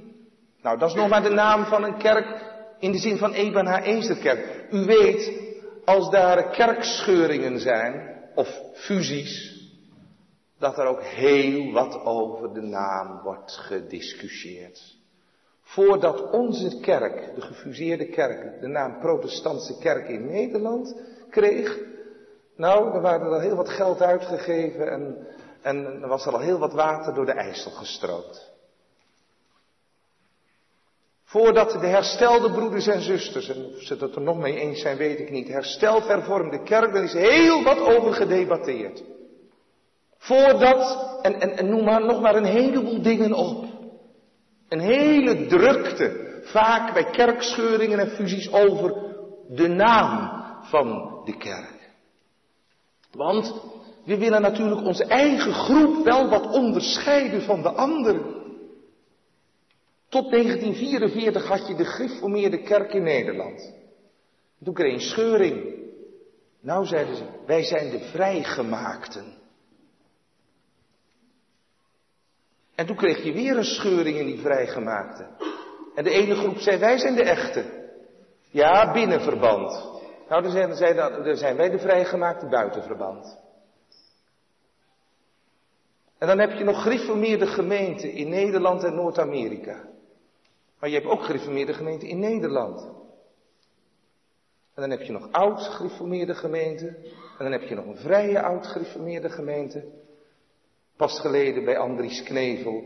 Nou, 0.62 0.78
dat 0.78 0.88
is 0.88 0.94
nog 0.94 1.08
maar 1.08 1.22
de 1.22 1.30
naam 1.30 1.64
van 1.64 1.84
een 1.84 1.98
kerk 1.98 2.44
in 2.78 2.92
de 2.92 2.98
zin 2.98 3.18
van 3.18 3.32
Ebenha 3.32 3.82
Ezerkerk. 3.82 4.66
U 4.70 4.84
weet, 4.84 5.32
als 5.84 6.10
daar 6.10 6.50
kerkscheuringen 6.50 7.60
zijn, 7.60 8.16
of 8.34 8.60
fusies, 8.74 9.57
dat 10.58 10.78
er 10.78 10.86
ook 10.86 11.02
heel 11.02 11.72
wat 11.72 12.04
over 12.04 12.54
de 12.54 12.60
naam 12.60 13.20
wordt 13.22 13.52
gediscussieerd. 13.52 14.96
Voordat 15.62 16.30
onze 16.30 16.80
kerk, 16.80 17.34
de 17.34 17.40
gefuseerde 17.40 18.06
kerk, 18.06 18.60
de 18.60 18.66
naam 18.66 18.98
Protestantse 18.98 19.78
Kerk 19.78 20.08
in 20.08 20.26
Nederland 20.26 21.00
kreeg, 21.30 21.78
nou, 22.56 22.94
er 22.94 23.00
waren 23.00 23.32
er 23.32 23.40
heel 23.40 23.56
wat 23.56 23.68
geld 23.68 24.02
uitgegeven 24.02 24.90
en, 24.90 25.26
en 25.62 26.02
er 26.02 26.08
was 26.08 26.26
al 26.26 26.38
heel 26.38 26.58
wat 26.58 26.72
water 26.72 27.14
door 27.14 27.26
de 27.26 27.32
IJssel 27.32 27.70
gestroomd. 27.70 28.56
Voordat 31.24 31.70
de 31.70 31.86
herstelde 31.86 32.50
broeders 32.50 32.86
en 32.86 33.00
zusters, 33.00 33.48
en 33.48 33.64
of 33.64 33.82
ze 33.82 33.94
het 33.94 34.14
er 34.14 34.20
nog 34.20 34.38
mee 34.38 34.58
eens 34.58 34.80
zijn, 34.80 34.96
weet 34.96 35.18
ik 35.18 35.30
niet, 35.30 35.48
hersteld 35.48 36.06
hervormde 36.06 36.62
kerk, 36.62 36.92
daar 36.92 37.04
is 37.04 37.12
heel 37.12 37.62
wat 37.62 37.78
over 37.78 38.12
gedebatteerd. 38.12 39.02
Voordat, 40.18 41.20
en, 41.22 41.40
en, 41.40 41.56
en 41.56 41.68
noem 41.68 41.84
maar 41.84 42.04
nog 42.04 42.20
maar 42.20 42.36
een 42.36 42.44
heleboel 42.44 43.02
dingen 43.02 43.32
op. 43.32 43.64
Een 44.68 44.80
hele 44.80 45.46
drukte, 45.46 46.40
vaak 46.42 46.92
bij 46.92 47.04
kerkscheuringen 47.04 47.98
en 47.98 48.10
fusies 48.10 48.52
over 48.52 48.94
de 49.48 49.68
naam 49.68 50.42
van 50.62 51.20
de 51.24 51.36
kerk. 51.36 51.90
Want 53.12 53.54
we 54.04 54.18
willen 54.18 54.40
natuurlijk 54.40 54.80
onze 54.80 55.04
eigen 55.04 55.52
groep 55.52 56.04
wel 56.04 56.28
wat 56.28 56.54
onderscheiden 56.54 57.42
van 57.42 57.62
de 57.62 57.70
anderen. 57.70 58.36
Tot 60.08 60.30
1944 60.30 61.46
had 61.46 61.66
je 61.66 61.74
de 61.74 61.84
gereformeerde 61.84 62.62
kerk 62.62 62.92
in 62.92 63.02
Nederland. 63.02 63.72
Toen 64.64 64.74
je 64.76 64.92
een 64.92 65.00
scheuring. 65.00 65.76
Nou 66.60 66.86
zeiden 66.86 67.16
ze, 67.16 67.24
wij 67.46 67.62
zijn 67.62 67.90
de 67.90 68.00
vrijgemaakten. 68.00 69.37
En 72.78 72.86
toen 72.86 72.96
kreeg 72.96 73.22
je 73.22 73.32
weer 73.32 73.56
een 73.56 73.64
scheuring 73.64 74.18
in 74.18 74.26
die 74.26 74.40
vrijgemaakten. 74.40 75.28
En 75.94 76.04
de 76.04 76.10
ene 76.10 76.34
groep 76.34 76.58
zei, 76.58 76.78
wij 76.78 76.98
zijn 76.98 77.14
de 77.14 77.22
echte. 77.22 77.64
Ja, 78.50 78.92
binnenverband. 78.92 79.72
Nou, 80.28 80.42
dan 80.42 80.50
zijn, 80.50 81.36
zijn, 81.36 81.56
wij 81.56 81.70
de 81.70 81.78
vrijgemaakte 81.78 82.46
buitenverband. 82.46 83.38
En 86.18 86.26
dan 86.26 86.38
heb 86.38 86.52
je 86.52 86.64
nog 86.64 86.82
gereformeerde 86.82 87.46
gemeenten 87.46 88.12
in 88.12 88.28
Nederland 88.28 88.84
en 88.84 88.94
Noord-Amerika. 88.94 89.88
Maar 90.80 90.88
je 90.88 90.96
hebt 90.96 91.10
ook 91.10 91.22
gereformeerde 91.22 91.74
gemeenten 91.74 92.08
in 92.08 92.18
Nederland. 92.18 92.80
En 94.74 94.82
dan 94.82 94.90
heb 94.90 95.02
je 95.02 95.12
nog 95.12 95.32
oud 95.32 95.60
gereformeerde 95.60 96.34
gemeenten. 96.34 96.96
En 97.38 97.44
dan 97.44 97.52
heb 97.52 97.62
je 97.62 97.74
nog 97.74 97.86
een 97.86 97.96
vrije 97.96 98.42
oud 98.42 98.66
gereformeerde 98.66 99.30
gemeente. 99.30 100.06
Pas 100.98 101.20
geleden 101.20 101.64
bij 101.64 101.78
Andries 101.78 102.22
Knevel 102.22 102.84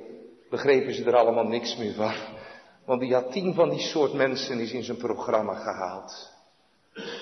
begrepen 0.51 0.95
ze 0.95 1.05
er 1.05 1.17
allemaal 1.17 1.47
niks 1.47 1.77
meer 1.77 1.95
van. 1.95 2.15
Want 2.85 3.01
die 3.01 3.15
had 3.15 3.33
tien 3.33 3.55
van 3.55 3.71
die 3.71 3.81
soort 3.81 4.13
mensen 4.13 4.59
is 4.59 4.73
in 4.73 4.83
zijn 4.83 4.97
programma 4.97 5.55
gehaald. 5.55 6.31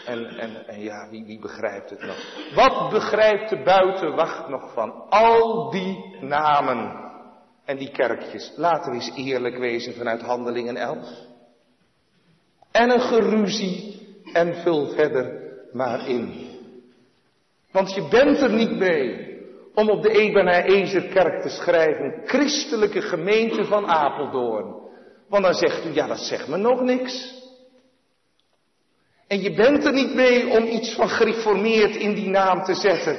En, 0.07 0.25
en, 0.25 0.67
en 0.67 0.81
ja, 0.81 1.09
wie, 1.11 1.25
wie 1.25 1.39
begrijpt 1.39 1.91
het 1.91 2.03
nog? 2.03 2.53
Wat 2.55 2.91
begrijpt 2.91 3.51
de 3.51 3.63
buitenwacht 3.63 4.49
nog 4.49 4.73
van 4.73 5.09
al 5.09 5.71
die 5.71 6.17
namen? 6.21 7.09
en 7.71 7.77
die 7.77 7.91
kerkjes. 7.91 8.53
Laten 8.57 8.91
we 8.91 8.97
eens 8.97 9.13
eerlijk 9.17 9.59
wezen 9.59 9.95
vanuit 9.95 10.21
Handelingen 10.21 10.77
11. 10.77 11.09
En 12.71 12.91
een 12.91 13.01
geruzie 13.01 14.03
en 14.33 14.55
vul 14.55 14.89
verder 14.89 15.53
maar 15.73 16.09
in. 16.09 16.49
Want 17.71 17.95
je 17.95 18.09
bent 18.09 18.41
er 18.41 18.53
niet 18.53 18.77
mee 18.79 19.30
om 19.81 19.91
op 19.91 20.03
de 20.03 20.11
Ebenaar 20.11 20.65
Ezerkerk 20.65 21.43
te 21.43 21.49
schrijven, 21.49 22.23
christelijke 22.25 23.03
gemeente 23.03 23.65
van 23.65 23.87
Apeldoorn. 23.87 24.75
Want 25.29 25.45
dan 25.45 25.55
zegt 25.55 25.87
u, 25.87 25.95
ja 25.95 26.07
dat 26.07 26.19
zegt 26.19 26.49
me 26.49 26.57
nog 26.57 26.81
niks. 26.81 27.39
En 29.27 29.41
je 29.41 29.55
bent 29.55 29.85
er 29.85 29.93
niet 29.93 30.15
mee 30.15 30.49
om 30.49 30.65
iets 30.65 30.95
van 30.95 31.09
gereformeerd 31.09 31.97
in 31.97 32.15
die 32.15 32.29
naam 32.29 32.65
te 32.65 32.75
zetten. 32.75 33.17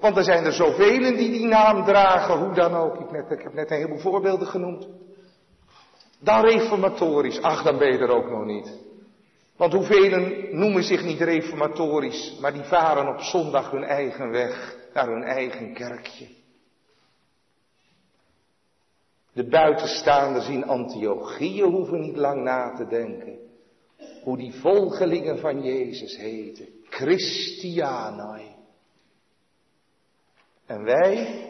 Want 0.00 0.16
er 0.16 0.24
zijn 0.24 0.44
er 0.44 0.52
zoveel 0.52 1.16
die 1.16 1.30
die 1.30 1.46
naam 1.46 1.84
dragen, 1.84 2.38
hoe 2.38 2.54
dan 2.54 2.74
ook. 2.74 3.00
Ik, 3.00 3.10
net, 3.10 3.30
ik 3.30 3.42
heb 3.42 3.54
net 3.54 3.70
een 3.70 3.76
heleboel 3.76 3.98
voorbeelden 3.98 4.46
genoemd. 4.46 4.88
Dan 6.20 6.44
reformatorisch, 6.44 7.42
ach 7.42 7.62
dan 7.62 7.78
ben 7.78 7.92
je 7.92 7.98
er 7.98 8.14
ook 8.14 8.30
nog 8.30 8.44
niet. 8.44 8.78
Want 9.56 9.72
hoeveel 9.72 10.32
noemen 10.50 10.82
zich 10.82 11.04
niet 11.04 11.20
reformatorisch, 11.20 12.36
maar 12.40 12.52
die 12.52 12.62
varen 12.62 13.08
op 13.08 13.20
zondag 13.20 13.70
hun 13.70 13.84
eigen 13.84 14.30
weg 14.30 14.78
naar 14.92 15.06
hun 15.06 15.22
eigen 15.22 15.74
kerkje. 15.74 16.28
De 19.32 19.48
buitenstaanders 19.48 20.48
in 20.48 20.64
Antiochieën 20.64 21.70
hoeven 21.70 22.00
niet 22.00 22.16
lang 22.16 22.42
na 22.42 22.74
te 22.74 22.86
denken. 22.86 23.38
Hoe 24.22 24.36
die 24.36 24.52
volgelingen 24.52 25.38
van 25.38 25.62
Jezus 25.62 26.16
heten. 26.16 26.68
Christianoi. 26.84 28.54
En 30.66 30.84
wij 30.84 31.48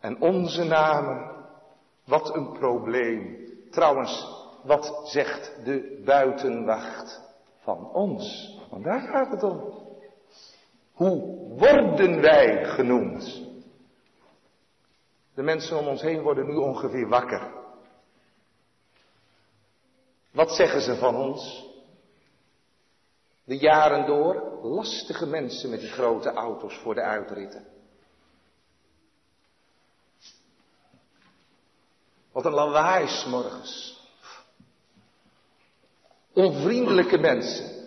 en 0.00 0.20
onze 0.20 0.64
namen, 0.64 1.30
wat 2.04 2.34
een 2.34 2.52
probleem. 2.52 3.36
Trouwens, 3.70 4.26
wat 4.64 5.00
zegt 5.04 5.64
de 5.64 6.02
buitenwacht 6.04 7.20
van 7.58 7.92
ons? 7.92 8.56
Want 8.70 8.84
daar 8.84 9.00
gaat 9.00 9.30
het 9.30 9.42
om. 9.42 9.87
Hoe 10.98 11.46
worden 11.58 12.20
wij 12.20 12.64
genoemd? 12.64 13.42
De 15.34 15.42
mensen 15.42 15.78
om 15.78 15.86
ons 15.86 16.02
heen 16.02 16.22
worden 16.22 16.46
nu 16.46 16.54
ongeveer 16.54 17.08
wakker. 17.08 17.52
Wat 20.30 20.50
zeggen 20.50 20.80
ze 20.80 20.96
van 20.96 21.16
ons? 21.16 21.66
De 23.44 23.56
jaren 23.56 24.06
door 24.06 24.58
lastige 24.62 25.26
mensen 25.26 25.70
met 25.70 25.80
die 25.80 25.88
grote 25.88 26.32
auto's 26.32 26.74
voor 26.74 26.94
de 26.94 27.02
uitritten. 27.02 27.66
Wat 32.32 32.44
een 32.44 32.52
lawaai 32.52 33.28
morgens. 33.28 34.00
Onvriendelijke 36.32 37.18
mensen. 37.18 37.77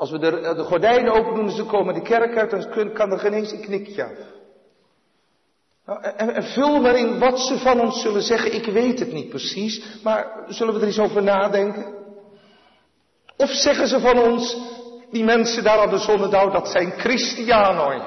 Als 0.00 0.10
we 0.10 0.18
de, 0.18 0.54
de 0.56 0.62
gordijnen 0.62 1.12
open 1.12 1.34
doen 1.34 1.48
en 1.48 1.54
ze 1.54 1.64
komen 1.64 1.94
de 1.94 2.02
kerk 2.02 2.36
uit, 2.36 2.50
dan 2.50 2.92
kan 2.92 3.12
er 3.12 3.18
geen 3.18 3.32
eens 3.32 3.52
een 3.52 3.60
knikje. 3.60 4.06
Nou, 5.86 6.02
en, 6.02 6.34
en, 6.34 6.42
vul 6.42 6.80
maar 6.80 6.96
in 6.96 7.18
wat 7.18 7.40
ze 7.40 7.58
van 7.58 7.80
ons 7.80 8.00
zullen 8.00 8.22
zeggen. 8.22 8.54
Ik 8.54 8.66
weet 8.66 8.98
het 8.98 9.12
niet 9.12 9.28
precies, 9.28 10.00
maar 10.02 10.44
zullen 10.48 10.74
we 10.74 10.80
er 10.80 10.86
eens 10.86 10.98
over 10.98 11.22
nadenken? 11.22 11.94
Of 13.36 13.50
zeggen 13.50 13.86
ze 13.86 14.00
van 14.00 14.18
ons, 14.18 14.56
die 15.10 15.24
mensen 15.24 15.64
daar 15.64 15.78
aan 15.78 15.90
de 15.90 15.98
zonnedouw, 15.98 16.50
dat 16.50 16.68
zijn 16.68 16.90
Christianoi. 16.90 18.02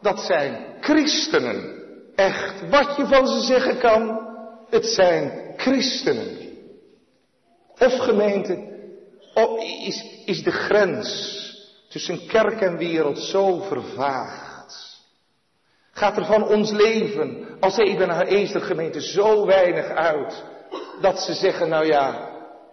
Dat 0.00 0.20
zijn 0.20 0.66
christenen. 0.80 1.82
Echt, 2.14 2.68
wat 2.68 2.96
je 2.96 3.06
van 3.06 3.26
ze 3.26 3.40
zeggen 3.40 3.78
kan, 3.78 4.20
het 4.70 4.86
zijn 4.86 5.54
christenen. 5.56 6.38
Of 7.78 7.98
gemeente, 7.98 8.75
is, 9.84 10.04
is 10.24 10.42
de 10.42 10.52
grens 10.52 11.42
tussen 11.88 12.26
kerk 12.26 12.60
en 12.60 12.76
wereld 12.76 13.18
zo 13.18 13.60
vervaagd? 13.60 14.46
Gaat 15.92 16.16
er 16.16 16.24
van 16.24 16.48
ons 16.48 16.70
leven 16.70 17.46
als 17.60 17.76
Ebenezer 17.76 18.60
gemeente 18.60 19.00
zo 19.00 19.46
weinig 19.46 19.86
uit 19.86 20.44
dat 21.00 21.20
ze 21.20 21.34
zeggen, 21.34 21.68
nou 21.68 21.86
ja, 21.86 22.30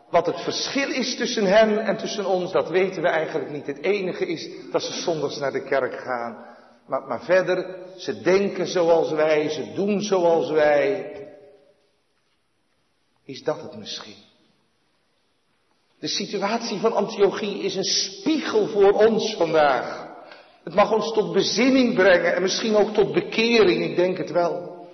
wat 0.10 0.26
het 0.26 0.42
verschil 0.42 0.92
is 0.92 1.16
tussen 1.16 1.46
hen 1.46 1.80
en 1.80 1.98
tussen 1.98 2.26
ons, 2.26 2.52
dat 2.52 2.70
weten 2.70 3.02
we 3.02 3.08
eigenlijk 3.08 3.52
niet. 3.52 3.68
Het 3.68 3.84
enige 3.84 4.26
is 4.26 4.50
dat 4.72 4.84
ze 4.84 4.94
zondags 4.94 5.38
naar 5.38 5.52
de 5.52 5.64
kerk 5.64 6.00
gaan. 6.00 6.46
Maar, 6.88 7.02
maar 7.02 7.24
verder, 7.24 7.78
ze 7.98 8.22
denken 8.22 8.68
zoals 8.68 9.12
wij, 9.12 9.50
ze 9.50 9.74
doen 9.74 10.02
zoals 10.02 10.50
wij. 10.50 11.12
Is 13.26 13.44
dat 13.44 13.62
het 13.62 13.78
misschien? 13.78 14.23
De 16.04 16.10
situatie 16.10 16.80
van 16.80 16.94
Antiochie 16.94 17.60
is 17.60 17.76
een 17.76 17.84
spiegel 17.84 18.68
voor 18.68 18.92
ons 18.92 19.36
vandaag. 19.36 20.08
Het 20.64 20.74
mag 20.74 20.92
ons 20.92 21.14
tot 21.14 21.34
bezinning 21.34 21.96
brengen 21.96 22.36
en 22.36 22.42
misschien 22.42 22.76
ook 22.76 22.94
tot 22.94 23.14
bekering, 23.14 23.84
ik 23.84 23.96
denk 23.96 24.18
het 24.18 24.32
wel. 24.32 24.88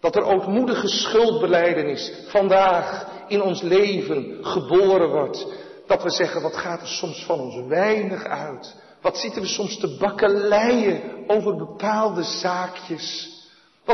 Dat 0.00 0.16
er 0.16 0.22
ootmoedige 0.22 0.88
schuldbeleidenis 0.88 2.12
vandaag 2.26 3.08
in 3.28 3.42
ons 3.42 3.62
leven 3.62 4.38
geboren 4.40 5.10
wordt. 5.10 5.46
Dat 5.86 6.02
we 6.02 6.10
zeggen, 6.10 6.42
wat 6.42 6.56
gaat 6.56 6.80
er 6.80 6.88
soms 6.88 7.24
van 7.24 7.40
ons 7.40 7.66
weinig 7.68 8.24
uit. 8.24 8.74
Wat 9.00 9.18
zitten 9.18 9.42
we 9.42 9.48
soms 9.48 9.78
te 9.78 9.96
bakkeleien 9.98 11.00
over 11.26 11.56
bepaalde 11.56 12.22
zaakjes. 12.22 13.29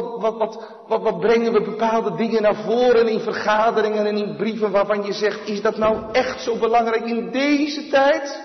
Wat, 0.01 0.37
wat, 0.39 0.59
wat, 0.87 1.03
wat, 1.03 1.21
brengen 1.21 1.53
we 1.53 1.63
bepaalde 1.63 2.17
dingen 2.17 2.43
naar 2.43 2.55
voren 2.55 3.09
in 3.09 3.21
vergaderingen 3.21 4.07
en 4.07 4.17
in 4.17 4.37
brieven 4.37 4.71
waarvan 4.71 5.05
je 5.05 5.13
zegt, 5.13 5.49
is 5.49 5.63
dat 5.63 5.77
nou 5.77 6.13
echt 6.13 6.43
zo 6.43 6.59
belangrijk 6.59 7.05
in 7.05 7.31
deze 7.31 7.89
tijd? 7.89 8.43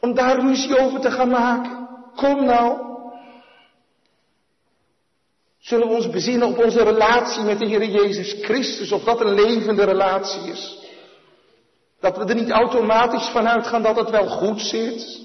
Om 0.00 0.14
daar 0.14 0.40
ruzie 0.40 0.78
over 0.78 1.00
te 1.00 1.10
gaan 1.10 1.28
maken? 1.28 1.88
Kom 2.14 2.44
nou. 2.44 2.92
Zullen 5.58 5.88
we 5.88 5.94
ons 5.94 6.10
bezinnen 6.10 6.48
op 6.48 6.64
onze 6.64 6.82
relatie 6.82 7.42
met 7.42 7.58
de 7.58 7.66
Heer 7.66 7.84
Jezus 7.84 8.44
Christus, 8.44 8.92
of 8.92 9.04
dat 9.04 9.20
een 9.20 9.34
levende 9.34 9.84
relatie 9.84 10.50
is? 10.50 10.78
Dat 12.00 12.16
we 12.16 12.24
er 12.24 12.34
niet 12.34 12.50
automatisch 12.50 13.28
van 13.28 13.48
uitgaan 13.48 13.82
dat 13.82 13.96
het 13.96 14.10
wel 14.10 14.26
goed 14.26 14.60
zit. 14.60 15.22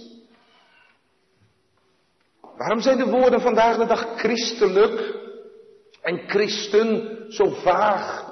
Waarom 2.58 2.82
zijn 2.82 2.98
de 2.98 3.10
woorden 3.10 3.42
vandaag 3.42 3.78
de 3.78 3.86
dag 3.86 4.08
christelijk 4.16 5.19
en 6.10 6.30
christen 6.30 7.26
zo 7.32 7.50
vaag? 7.50 8.28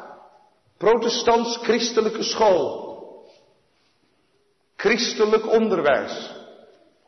Protestants 0.78 1.58
christelijke 1.58 2.24
school. 2.24 2.86
Christelijk 4.76 5.48
onderwijs. 5.52 6.36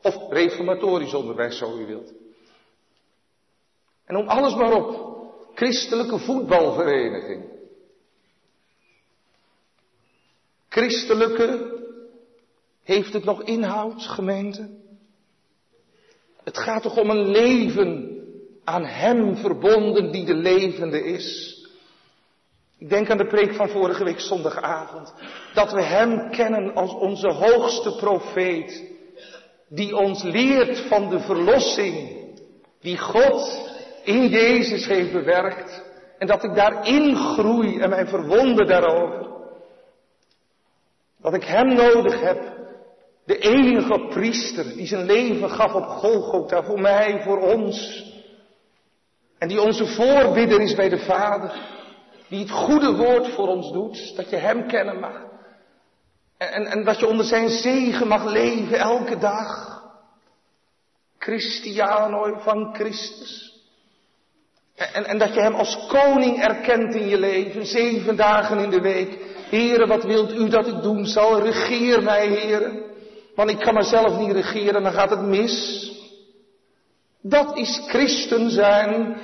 Of 0.02 0.16
reformatorisch 0.30 1.14
onderwijs, 1.14 1.58
zo 1.58 1.78
u 1.78 1.86
wilt. 1.86 2.14
En 4.06 4.16
om 4.16 4.28
alles 4.28 4.56
maar 4.56 4.74
op. 4.74 5.18
Christelijke 5.54 6.18
voetbalvereniging. 6.18 7.58
Christelijke, 10.70 11.78
heeft 12.84 13.14
het 13.14 13.24
nog 13.24 13.44
inhoud, 13.44 14.02
gemeente? 14.02 14.70
Het 16.44 16.58
gaat 16.58 16.82
toch 16.82 16.98
om 16.98 17.10
een 17.10 17.28
leven 17.28 18.09
aan 18.70 18.86
Hem 18.86 19.36
verbonden 19.36 20.12
die 20.12 20.26
de 20.26 20.34
levende 20.34 21.04
is. 21.04 21.58
Ik 22.78 22.90
denk 22.90 23.10
aan 23.10 23.18
de 23.18 23.28
preek 23.28 23.54
van 23.54 23.70
vorige 23.70 24.04
week 24.04 24.20
zondagavond. 24.20 25.14
Dat 25.54 25.72
we 25.72 25.82
Hem 25.82 26.32
kennen 26.32 26.76
als 26.76 26.94
onze 26.94 27.28
hoogste 27.28 27.96
profeet. 27.96 28.84
Die 29.70 29.96
ons 29.98 30.24
leert 30.24 30.80
van 30.80 31.10
de 31.10 31.20
verlossing. 31.20 32.18
Die 32.82 32.98
God 32.98 33.70
in 34.04 34.28
Jezus 34.28 34.88
heeft 34.88 35.12
bewerkt. 35.12 35.84
En 36.18 36.28
dat 36.28 36.44
ik 36.44 36.56
daarin 36.56 37.16
groei 37.16 37.80
en 37.80 37.90
mij 37.90 38.08
verwonder 38.08 38.68
daarover. 38.68 39.28
Dat 41.22 41.34
ik 41.34 41.44
Hem 41.44 41.74
nodig 41.74 42.22
heb. 42.22 42.58
De 43.26 43.38
enige 43.38 44.08
priester 44.10 44.76
die 44.76 44.88
zijn 44.88 45.06
leven 45.06 45.50
gaf 45.50 45.74
op 45.74 45.86
Golgotha 45.86 46.64
voor 46.64 46.82
mij, 46.82 47.22
voor 47.24 47.40
ons. 47.40 48.08
En 49.40 49.48
die 49.48 49.62
onze 49.62 49.86
voorbidder 49.86 50.62
is 50.62 50.76
bij 50.76 50.90
de 50.90 51.00
Vader. 51.00 51.78
Die 52.28 52.40
het 52.40 52.52
goede 52.52 52.96
woord 52.96 53.28
voor 53.28 53.48
ons 53.48 53.72
doet. 53.72 54.16
Dat 54.16 54.30
je 54.30 54.36
Hem 54.36 54.68
kennen 54.68 55.00
mag. 55.00 55.28
En, 56.38 56.66
en, 56.66 56.84
dat 56.84 57.00
je 57.00 57.08
onder 57.08 57.26
zijn 57.26 57.50
zegen 57.50 58.08
mag 58.08 58.26
leven 58.26 58.78
elke 58.78 59.18
dag. 59.18 59.78
Christiano 61.18 62.40
van 62.40 62.76
Christus. 62.76 63.54
En, 64.76 65.06
en 65.06 65.18
dat 65.18 65.34
je 65.34 65.42
hem 65.42 65.54
als 65.54 65.88
koning 65.88 66.44
erkent 66.44 66.96
in 66.96 67.08
je 67.08 67.20
leven, 67.20 67.66
zeven 67.66 68.16
dagen 68.16 68.60
in 68.60 68.70
de 68.70 68.82
week. 68.82 69.18
Heren, 69.50 69.88
wat 69.88 70.04
wilt 70.04 70.34
u 70.34 70.50
dat 70.50 70.68
ik 70.68 70.82
doen 70.82 71.06
zal? 71.06 71.42
Regeer 71.42 72.04
mij, 72.04 72.28
heren. 72.28 72.84
Want 73.36 73.50
ik 73.50 73.60
kan 73.60 73.74
mezelf 73.74 74.18
niet 74.18 74.32
regeren, 74.32 74.84
dan 74.84 74.92
gaat 74.92 75.10
het 75.10 75.22
mis. 75.22 75.88
Dat 77.22 77.58
is 77.58 77.82
christen 77.88 78.50
zijn. 78.50 79.18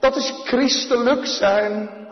Dat 0.00 0.16
is 0.16 0.32
christelijk 0.44 1.26
zijn. 1.26 2.02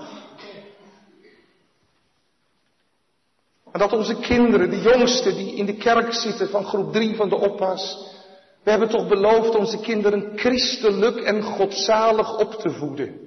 En 3.73 3.79
dat 3.79 3.93
onze 3.93 4.17
kinderen, 4.17 4.71
de 4.71 4.81
jongsten 4.81 5.35
die 5.35 5.55
in 5.55 5.67
de 5.67 5.77
kerk 5.77 6.13
zitten 6.13 6.49
van 6.49 6.65
groep 6.65 6.93
drie 6.93 7.17
van 7.17 7.29
de 7.29 7.37
oppas, 7.37 8.11
we 8.63 8.71
hebben 8.71 8.89
toch 8.89 9.09
beloofd 9.09 9.55
onze 9.55 9.81
kinderen 9.81 10.33
christelijk 10.39 11.17
en 11.17 11.43
godzalig 11.43 12.39
op 12.39 12.55
te 12.55 12.71
voeden. 12.71 13.21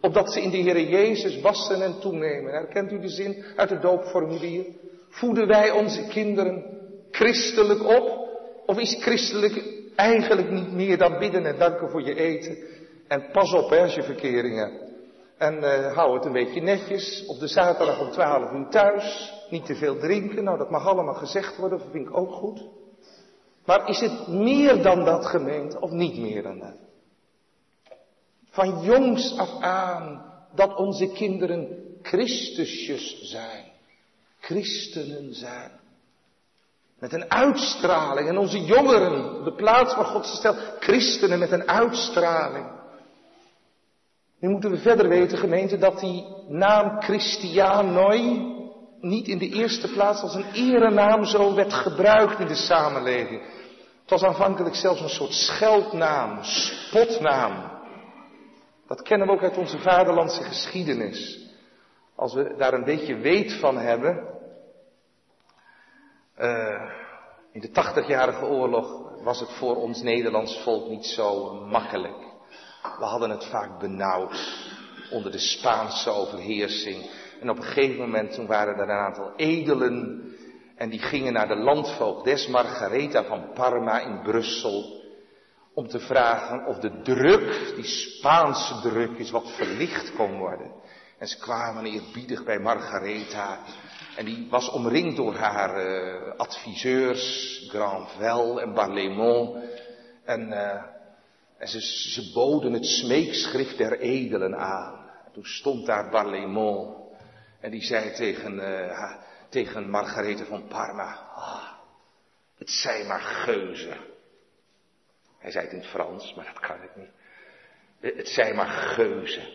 Opdat 0.00 0.32
ze 0.32 0.42
in 0.42 0.50
de 0.50 0.56
Heer 0.56 0.88
Jezus 0.88 1.40
wassen 1.40 1.82
en 1.82 2.00
toenemen. 2.00 2.52
Herkent 2.52 2.92
u 2.92 3.00
de 3.00 3.08
zin 3.08 3.44
uit 3.56 3.70
het 3.70 3.82
doopformulier? 3.82 4.64
Voeden 5.08 5.46
wij 5.46 5.70
onze 5.70 6.06
kinderen 6.06 6.64
christelijk 7.10 7.88
op? 7.88 8.28
Of 8.66 8.78
is 8.78 8.96
christelijk 9.00 9.79
eigenlijk 10.00 10.50
niet 10.50 10.72
meer 10.72 10.98
dan 10.98 11.18
bidden 11.18 11.46
en 11.46 11.58
danken 11.58 11.90
voor 11.90 12.02
je 12.02 12.14
eten? 12.14 12.58
En 13.08 13.30
pas 13.32 13.52
op 13.52 13.70
hè, 13.70 13.80
als 13.82 13.94
je 13.94 14.02
verkering 14.02 14.58
hebt. 14.58 14.90
En 15.38 15.54
uh, 15.54 15.94
hou 15.94 16.14
het 16.14 16.24
een 16.24 16.32
beetje 16.32 16.60
netjes. 16.60 17.26
Op 17.26 17.38
de 17.38 17.48
zaterdag 17.48 18.00
om 18.00 18.10
12 18.10 18.52
uur 18.52 18.68
thuis. 18.68 19.32
Niet 19.50 19.66
te 19.66 19.74
veel 19.74 19.98
drinken. 19.98 20.44
Nou, 20.44 20.58
dat 20.58 20.70
mag 20.70 20.86
allemaal 20.86 21.14
gezegd 21.14 21.56
worden. 21.56 21.78
Dat 21.78 21.88
vind 21.90 22.08
ik 22.08 22.16
ook 22.16 22.32
goed. 22.32 22.62
Maar 23.64 23.88
is 23.88 24.00
het 24.00 24.28
meer 24.28 24.82
dan 24.82 25.04
dat 25.04 25.26
gemeente 25.26 25.80
of 25.80 25.90
niet 25.90 26.18
meer 26.18 26.42
dan 26.42 26.58
dat? 26.58 26.76
Van 28.50 28.82
jongs 28.82 29.38
af 29.38 29.60
aan 29.60 30.24
dat 30.54 30.76
onze 30.76 31.12
kinderen 31.12 31.68
Christusjes 32.02 33.20
zijn. 33.22 33.64
Christenen 34.40 35.34
zijn. 35.34 35.79
Met 37.00 37.12
een 37.12 37.30
uitstraling. 37.30 38.28
En 38.28 38.38
onze 38.38 38.64
jongeren, 38.64 39.44
de 39.44 39.54
plaats 39.54 39.94
waar 39.94 40.04
God 40.04 40.26
ze 40.26 40.36
stelt, 40.36 40.58
christenen 40.80 41.38
met 41.38 41.52
een 41.52 41.68
uitstraling. 41.68 42.78
Nu 44.40 44.48
moeten 44.48 44.70
we 44.70 44.78
verder 44.78 45.08
weten, 45.08 45.38
gemeente, 45.38 45.78
dat 45.78 46.00
die 46.00 46.24
naam 46.48 47.00
Christianoi 47.02 48.48
niet 49.00 49.28
in 49.28 49.38
de 49.38 49.48
eerste 49.48 49.92
plaats 49.92 50.22
als 50.22 50.34
een 50.34 50.52
erenaam 50.52 51.24
zo 51.24 51.54
werd 51.54 51.72
gebruikt 51.72 52.40
in 52.40 52.46
de 52.46 52.54
samenleving. 52.54 53.42
Het 54.00 54.10
was 54.10 54.22
aanvankelijk 54.22 54.74
zelfs 54.74 55.00
een 55.00 55.08
soort 55.08 55.32
scheldnaam, 55.32 56.38
spotnaam. 56.42 57.78
Dat 58.86 59.02
kennen 59.02 59.26
we 59.26 59.32
ook 59.32 59.42
uit 59.42 59.56
onze 59.56 59.78
vaderlandse 59.78 60.42
geschiedenis. 60.42 61.48
Als 62.16 62.34
we 62.34 62.54
daar 62.58 62.72
een 62.72 62.84
beetje 62.84 63.16
weet 63.16 63.52
van 63.52 63.78
hebben. 63.78 64.39
Uh, 66.40 66.90
in 67.52 67.60
de 67.60 67.70
tachtigjarige 67.70 68.44
oorlog 68.44 69.12
was 69.22 69.40
het 69.40 69.52
voor 69.52 69.76
ons 69.76 70.02
Nederlands 70.02 70.62
volk 70.62 70.88
niet 70.88 71.06
zo 71.06 71.54
makkelijk. 71.54 72.16
We 72.98 73.04
hadden 73.04 73.30
het 73.30 73.44
vaak 73.44 73.78
benauwd 73.78 74.68
onder 75.10 75.32
de 75.32 75.38
Spaanse 75.38 76.10
overheersing. 76.10 77.10
En 77.40 77.50
op 77.50 77.56
een 77.56 77.62
gegeven 77.62 77.98
moment 77.98 78.34
toen 78.34 78.46
waren 78.46 78.74
er 78.74 78.88
een 78.88 79.04
aantal 79.04 79.32
edelen 79.36 80.24
en 80.76 80.88
die 80.88 81.00
gingen 81.00 81.32
naar 81.32 81.48
de 81.48 81.56
landvoogdes 81.56 82.46
Margaretha 82.46 83.24
van 83.24 83.52
Parma 83.54 84.00
in 84.00 84.22
Brussel. 84.22 84.98
Om 85.74 85.88
te 85.88 86.00
vragen 86.00 86.66
of 86.66 86.78
de 86.78 87.02
druk, 87.02 87.72
die 87.74 87.84
Spaanse 87.84 88.80
druk, 88.80 89.18
is 89.18 89.30
wat 89.30 89.50
verlicht 89.50 90.12
kon 90.14 90.38
worden. 90.38 90.72
En 91.18 91.28
ze 91.28 91.38
kwamen 91.38 91.84
eerbiedig 91.84 92.44
bij 92.44 92.58
Margaretha. 92.58 93.58
En 94.16 94.24
die 94.24 94.46
was 94.50 94.70
omringd 94.70 95.16
door 95.16 95.34
haar 95.34 95.86
uh, 95.86 96.32
adviseurs, 96.36 97.58
Granvelle 97.68 98.60
en 98.60 98.74
Barlemont. 98.74 99.64
En, 100.24 100.48
uh, 100.48 100.82
en 101.58 101.68
ze, 101.68 101.80
ze, 102.10 102.30
boden 102.34 102.72
het 102.72 102.86
smeekschrift 102.86 103.78
der 103.78 103.98
edelen 103.98 104.56
aan. 104.56 105.10
En 105.24 105.32
toen 105.32 105.44
stond 105.44 105.86
daar 105.86 106.10
Barlemont. 106.10 106.96
En 107.60 107.70
die 107.70 107.82
zei 107.82 108.12
tegen 108.12 108.54
uh, 108.54 109.12
tegen 109.50 109.90
Margarethe 109.90 110.44
van 110.44 110.66
Parma. 110.68 111.14
Ah, 111.34 111.72
het 112.58 112.70
zijn 112.70 113.06
maar 113.06 113.20
geuzen. 113.20 113.98
Hij 115.38 115.50
zei 115.50 115.64
het 115.64 115.72
in 115.72 115.80
het 115.80 115.88
Frans, 115.88 116.34
maar 116.34 116.44
dat 116.44 116.60
kan 116.60 116.82
ik 116.82 116.96
niet. 116.96 117.10
Het 118.16 118.28
zijn 118.28 118.56
maar 118.56 118.68
geuzen. 118.68 119.48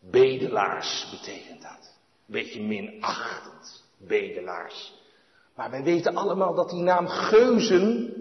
Bedelaars 0.00 1.08
betekent 1.10 1.62
dat. 1.62 1.97
Beetje 2.28 2.62
minachtend. 2.62 3.84
Bedelaars. 3.98 4.94
Maar 5.54 5.70
wij 5.70 5.82
weten 5.82 6.16
allemaal 6.16 6.54
dat 6.54 6.70
die 6.70 6.82
naam 6.82 7.06
geuzen, 7.06 8.12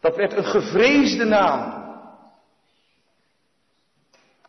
dat 0.00 0.16
werd 0.16 0.32
een 0.32 0.44
gevreesde 0.44 1.24
naam. 1.24 1.82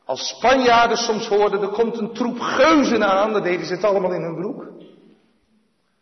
Als 0.05 0.27
Spanjaarden 0.27 0.97
soms 0.97 1.27
hoorden, 1.27 1.61
er 1.61 1.67
komt 1.67 1.97
een 1.97 2.13
troep 2.13 2.39
geuzen 2.39 3.03
aan, 3.03 3.33
dan 3.33 3.43
deden 3.43 3.65
ze 3.65 3.73
het 3.73 3.83
allemaal 3.83 4.13
in 4.13 4.21
hun 4.21 4.35
broek. 4.35 4.65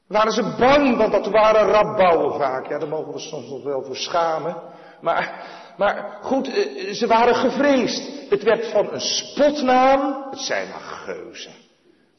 Waren 0.07 0.31
ze 0.31 0.55
bang, 0.57 0.97
want 0.97 1.11
dat 1.11 1.27
waren 1.27 1.67
rabbouwen 1.67 2.39
vaak. 2.39 2.69
Ja, 2.69 2.77
daar 2.77 2.87
mogen 2.87 3.13
we 3.13 3.19
soms 3.19 3.49
nog 3.49 3.63
wel 3.63 3.83
voor 3.83 3.95
schamen. 3.95 4.55
Maar, 5.01 5.45
maar 5.77 6.17
goed, 6.21 6.47
eh, 6.47 6.93
ze 6.93 7.07
waren 7.07 7.35
gevreesd. 7.35 8.29
Het 8.29 8.43
werd 8.43 8.71
van 8.71 8.93
een 8.93 9.01
spotnaam, 9.01 10.27
het 10.29 10.39
zijn 10.39 10.69
maar 10.69 10.79
geuzen. 10.79 11.60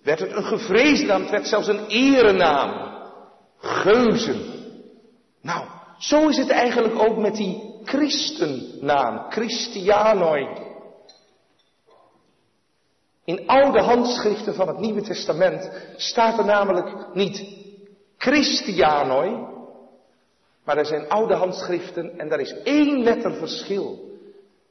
Werd 0.03 0.19
het 0.19 0.33
een 0.33 0.45
gevreesde 0.45 1.07
naam, 1.07 1.21
het 1.21 1.31
werd 1.31 1.47
zelfs 1.47 1.69
een 1.69 1.87
erenaam. 1.87 2.91
Geuzen. 3.57 4.41
Nou, 5.41 5.67
zo 5.99 6.29
is 6.29 6.37
het 6.37 6.49
eigenlijk 6.51 6.99
ook 6.99 7.17
met 7.17 7.35
die 7.35 7.81
christennaam, 7.85 9.31
Christianoi. 9.31 10.49
In 13.25 13.47
oude 13.47 13.81
handschriften 13.81 14.55
van 14.55 14.69
het 14.69 14.79
Nieuwe 14.79 15.03
Testament 15.03 15.71
staat 15.97 16.39
er 16.39 16.45
namelijk 16.45 17.15
niet 17.15 17.45
Christianoi, 18.17 19.47
maar 20.65 20.77
er 20.77 20.87
zijn 20.87 21.09
oude 21.09 21.35
handschriften 21.35 22.19
en 22.19 22.29
daar 22.29 22.41
is 22.41 22.63
één 22.63 23.03
letter 23.03 23.35
verschil. 23.35 24.11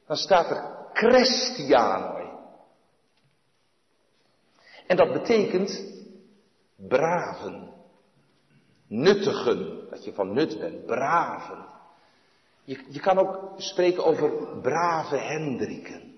Dan 0.06 0.16
staat 0.16 0.50
er 0.50 0.64
Christianoi. 0.92 2.21
En 4.92 4.98
dat 4.98 5.12
betekent 5.12 5.82
braven, 6.76 7.68
nuttigen, 8.88 9.88
dat 9.90 10.04
je 10.04 10.12
van 10.12 10.32
nut 10.32 10.58
bent, 10.58 10.86
braven. 10.86 11.66
Je, 12.64 13.00
kan 13.00 13.18
ook 13.18 13.52
spreken 13.56 14.04
over 14.04 14.30
brave 14.62 15.16
Hendriken, 15.16 16.14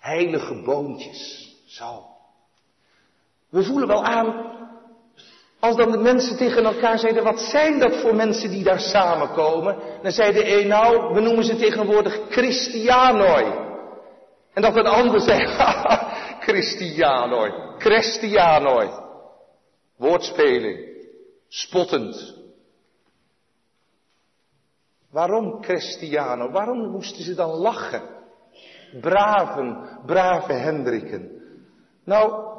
heilige 0.00 0.62
boontjes, 0.62 1.54
zo. 1.66 2.04
We 3.48 3.64
voelen 3.64 3.88
wel 3.88 4.04
aan, 4.04 4.56
als 5.58 5.76
dan 5.76 5.90
de 5.90 5.98
mensen 5.98 6.36
tegen 6.36 6.64
elkaar 6.64 6.98
zeiden, 6.98 7.24
wat 7.24 7.40
zijn 7.40 7.78
dat 7.78 8.00
voor 8.00 8.14
mensen 8.14 8.50
die 8.50 8.64
daar 8.64 8.80
samenkomen? 8.80 9.76
Dan 10.02 10.12
zei 10.12 10.32
de 10.32 10.60
een, 10.60 10.68
nou, 10.68 11.14
we 11.14 11.20
noemen 11.20 11.44
ze 11.44 11.56
tegenwoordig 11.56 12.20
Christianoi. 12.30 13.44
En 14.52 14.62
dat 14.62 14.76
een 14.76 14.86
ander 14.86 15.20
zei, 15.20 15.46
Christianoi, 16.50 17.78
Christianoi. 17.78 18.88
Woordspeling, 19.96 20.78
spottend. 21.48 22.34
Waarom 25.10 25.62
Christiano? 25.62 26.50
Waarom 26.50 26.90
moesten 26.90 27.24
ze 27.24 27.34
dan 27.34 27.50
lachen? 27.50 28.02
Braven, 29.00 29.98
brave 30.06 30.52
Hendrikken. 30.52 31.30
Nou, 32.04 32.54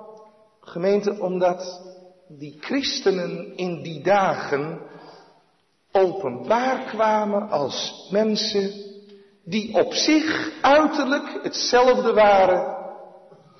gemeente, 0.61 1.19
omdat 1.19 1.81
die 2.27 2.57
christenen 2.59 3.57
in 3.57 3.81
die 3.81 4.03
dagen 4.03 4.81
openbaar 5.91 6.85
kwamen 6.85 7.49
als 7.49 8.07
mensen 8.11 8.71
die 9.43 9.73
op 9.85 9.93
zich 9.93 10.51
uiterlijk 10.61 11.39
hetzelfde 11.43 12.13
waren 12.13 12.80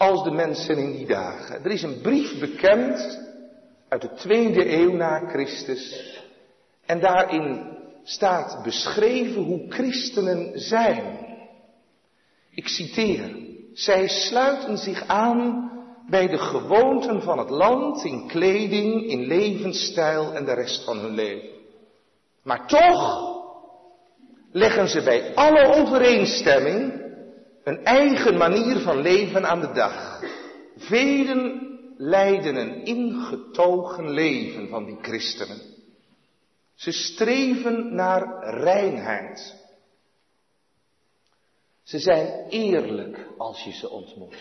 als 0.01 0.23
de 0.23 0.31
mensen 0.31 0.77
in 0.77 0.91
die 0.91 1.05
dagen. 1.05 1.63
Er 1.63 1.71
is 1.71 1.81
een 1.83 2.01
brief 2.01 2.39
bekend 2.39 3.19
uit 3.89 4.01
de 4.01 4.13
tweede 4.13 4.73
eeuw 4.73 4.91
na 4.91 5.29
Christus 5.29 6.15
en 6.85 6.99
daarin 6.99 7.77
staat 8.03 8.63
beschreven 8.63 9.41
hoe 9.41 9.65
christenen 9.69 10.59
zijn. 10.59 11.19
Ik 12.53 12.67
citeer, 12.67 13.35
zij 13.73 14.07
sluiten 14.07 14.77
zich 14.77 15.07
aan 15.07 15.71
bij 16.09 16.27
de 16.27 16.37
gewoonten 16.37 17.21
van 17.21 17.37
het 17.37 17.49
land, 17.49 18.03
in 18.03 18.27
kleding, 18.27 19.09
in 19.09 19.25
levensstijl 19.25 20.33
en 20.33 20.45
de 20.45 20.53
rest 20.53 20.83
van 20.83 20.99
hun 20.99 21.13
leven. 21.13 21.49
Maar 22.43 22.67
toch 22.67 23.29
leggen 24.51 24.87
ze 24.87 25.03
bij 25.03 25.35
alle 25.35 25.75
overeenstemming 25.75 27.00
een 27.63 27.85
eigen 27.85 28.37
manier 28.37 28.79
van 28.79 29.01
leven 29.01 29.45
aan 29.45 29.61
de 29.61 29.71
dag. 29.71 30.21
Velen 30.75 31.69
leiden 31.97 32.55
een 32.55 32.85
ingetogen 32.85 34.09
leven 34.09 34.69
van 34.69 34.85
die 34.85 34.97
christenen. 35.01 35.61
Ze 36.75 36.91
streven 36.91 37.95
naar 37.95 38.43
reinheid. 38.43 39.55
Ze 41.83 41.99
zijn 41.99 42.49
eerlijk 42.49 43.27
als 43.37 43.63
je 43.63 43.71
ze 43.71 43.89
ontmoet. 43.89 44.35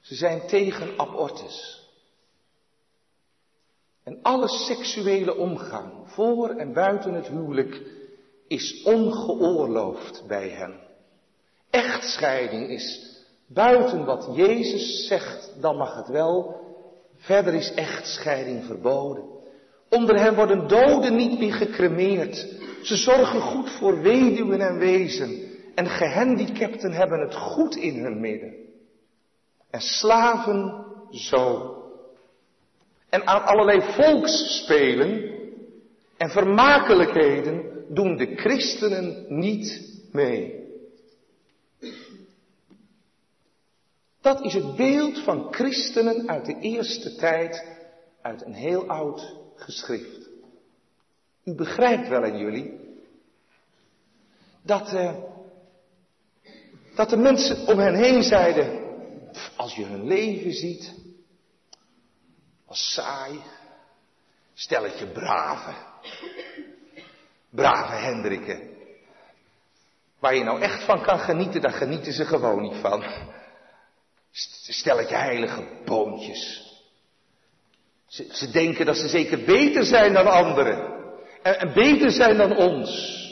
Ze 0.00 0.14
zijn 0.14 0.46
tegen 0.46 0.98
abortus. 0.98 1.82
En 4.02 4.18
alle 4.22 4.48
seksuele 4.48 5.36
omgang, 5.36 5.92
voor 6.10 6.48
en 6.48 6.72
buiten 6.72 7.14
het 7.14 7.26
huwelijk, 7.26 7.80
is 8.48 8.82
ongeoorloofd 8.82 10.24
bij 10.26 10.48
hen. 10.48 10.80
Echtscheiding 11.70 12.68
is 12.68 13.16
buiten 13.46 14.04
wat 14.04 14.28
Jezus 14.32 15.06
zegt, 15.06 15.52
dan 15.60 15.76
mag 15.76 15.96
het 15.96 16.08
wel. 16.08 16.62
Verder 17.16 17.54
is 17.54 17.74
echtscheiding 17.74 18.64
verboden. 18.64 19.24
Onder 19.88 20.20
hen 20.20 20.34
worden 20.34 20.68
doden 20.68 21.16
niet 21.16 21.38
meer 21.38 21.52
gecremeerd. 21.52 22.46
Ze 22.82 22.96
zorgen 22.96 23.40
goed 23.40 23.70
voor 23.70 24.00
weduwen 24.00 24.60
en 24.60 24.78
wezen. 24.78 25.52
En 25.74 25.86
gehandicapten 25.86 26.92
hebben 26.92 27.20
het 27.20 27.34
goed 27.34 27.76
in 27.76 28.02
hun 28.02 28.20
midden. 28.20 28.54
En 29.70 29.80
slaven 29.80 30.84
zo. 31.10 31.76
En 33.08 33.26
aan 33.26 33.44
allerlei 33.44 33.82
volksspelen 33.82 35.32
en 36.16 36.30
vermakelijkheden 36.30 37.73
doen 37.88 38.16
de 38.16 38.36
christenen 38.36 39.24
niet 39.28 39.98
mee. 40.12 40.62
Dat 44.20 44.44
is 44.44 44.54
het 44.54 44.76
beeld 44.76 45.18
van 45.18 45.52
christenen 45.52 46.28
uit 46.28 46.44
de 46.44 46.58
eerste 46.60 47.14
tijd, 47.14 47.64
uit 48.22 48.44
een 48.44 48.54
heel 48.54 48.88
oud 48.88 49.36
geschrift. 49.54 50.28
U 51.44 51.54
begrijpt 51.54 52.08
wel 52.08 52.24
in 52.24 52.38
jullie 52.38 52.84
dat, 54.62 54.92
uh, 54.92 55.14
dat 56.94 57.10
de 57.10 57.16
mensen 57.16 57.66
om 57.66 57.78
hen 57.78 57.94
heen 57.94 58.22
zeiden, 58.22 58.82
als 59.56 59.74
je 59.74 59.84
hun 59.84 60.06
leven 60.06 60.52
ziet, 60.52 60.94
was 62.66 62.92
saai, 62.92 63.42
stelletje 64.54 65.06
brave, 65.06 65.74
brave 67.54 67.92
Hendrikken. 67.92 68.72
Waar 70.18 70.34
je 70.34 70.44
nou 70.44 70.60
echt 70.60 70.84
van 70.84 71.02
kan 71.02 71.18
genieten, 71.18 71.60
daar 71.60 71.72
genieten 71.72 72.12
ze 72.12 72.24
gewoon 72.24 72.62
niet 72.62 72.76
van. 72.80 73.04
Stelletje 74.68 75.14
heilige 75.14 75.64
boontjes. 75.84 76.72
Ze, 78.06 78.28
ze, 78.32 78.50
denken 78.50 78.86
dat 78.86 78.96
ze 78.96 79.08
zeker 79.08 79.44
beter 79.44 79.84
zijn 79.84 80.12
dan 80.12 80.26
anderen. 80.26 81.02
En, 81.42 81.58
en 81.58 81.72
beter 81.72 82.10
zijn 82.10 82.36
dan 82.36 82.56
ons. 82.56 83.22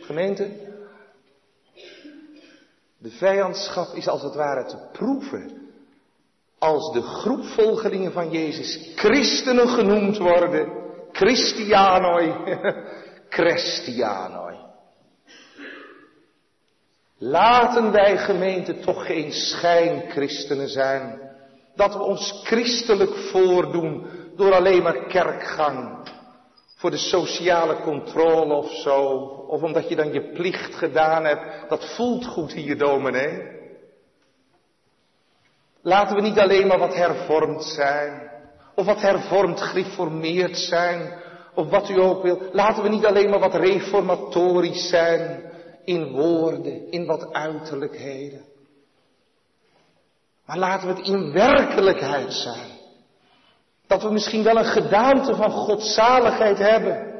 Gemeente, 0.00 0.68
de 2.98 3.10
vijandschap 3.10 3.94
is 3.94 4.08
als 4.08 4.22
het 4.22 4.34
ware 4.34 4.64
te 4.64 4.88
proeven. 4.92 5.59
Als 6.60 6.92
de 6.92 7.02
groep 7.02 7.44
volgelingen 7.44 8.12
van 8.12 8.30
Jezus 8.30 8.92
christenen 8.94 9.68
genoemd 9.68 10.18
worden. 10.18 10.72
Christianoi. 11.12 12.34
Christianoi. 13.28 14.56
Laten 17.18 17.92
wij 17.92 18.18
gemeente 18.18 18.78
toch 18.78 19.06
geen 19.06 19.32
schijnchristenen 19.32 20.68
zijn. 20.68 21.20
Dat 21.74 21.94
we 21.94 22.02
ons 22.02 22.40
christelijk 22.44 23.14
voordoen 23.14 24.06
door 24.36 24.54
alleen 24.54 24.82
maar 24.82 25.06
kerkgang. 25.06 26.08
Voor 26.76 26.90
de 26.90 26.96
sociale 26.96 27.80
controle 27.80 28.54
of 28.54 28.70
zo. 28.70 29.02
Of 29.48 29.62
omdat 29.62 29.88
je 29.88 29.96
dan 29.96 30.12
je 30.12 30.32
plicht 30.32 30.74
gedaan 30.74 31.24
hebt. 31.24 31.68
Dat 31.68 31.94
voelt 31.94 32.26
goed 32.26 32.52
hier, 32.52 32.78
dominee. 32.78 33.59
Laten 35.82 36.16
we 36.16 36.22
niet 36.22 36.38
alleen 36.38 36.66
maar 36.66 36.78
wat 36.78 36.94
hervormd 36.94 37.64
zijn. 37.64 38.30
Of 38.74 38.86
wat 38.86 39.00
hervormd 39.00 39.60
gereformeerd 39.60 40.58
zijn. 40.58 41.12
Of 41.54 41.68
wat 41.70 41.88
u 41.88 42.00
ook 42.00 42.22
wil. 42.22 42.42
Laten 42.52 42.82
we 42.82 42.88
niet 42.88 43.06
alleen 43.06 43.30
maar 43.30 43.38
wat 43.38 43.54
reformatorisch 43.54 44.88
zijn 44.88 45.52
in 45.84 46.10
woorden, 46.10 46.90
in 46.90 47.06
wat 47.06 47.32
uiterlijkheden. 47.32 48.44
Maar 50.46 50.58
laten 50.58 50.88
we 50.88 50.94
het 50.94 51.06
in 51.06 51.32
werkelijkheid 51.32 52.32
zijn. 52.32 52.78
Dat 53.86 54.02
we 54.02 54.10
misschien 54.10 54.42
wel 54.42 54.56
een 54.56 54.64
gedaante 54.64 55.34
van 55.34 55.50
godzaligheid 55.50 56.58
hebben. 56.58 57.10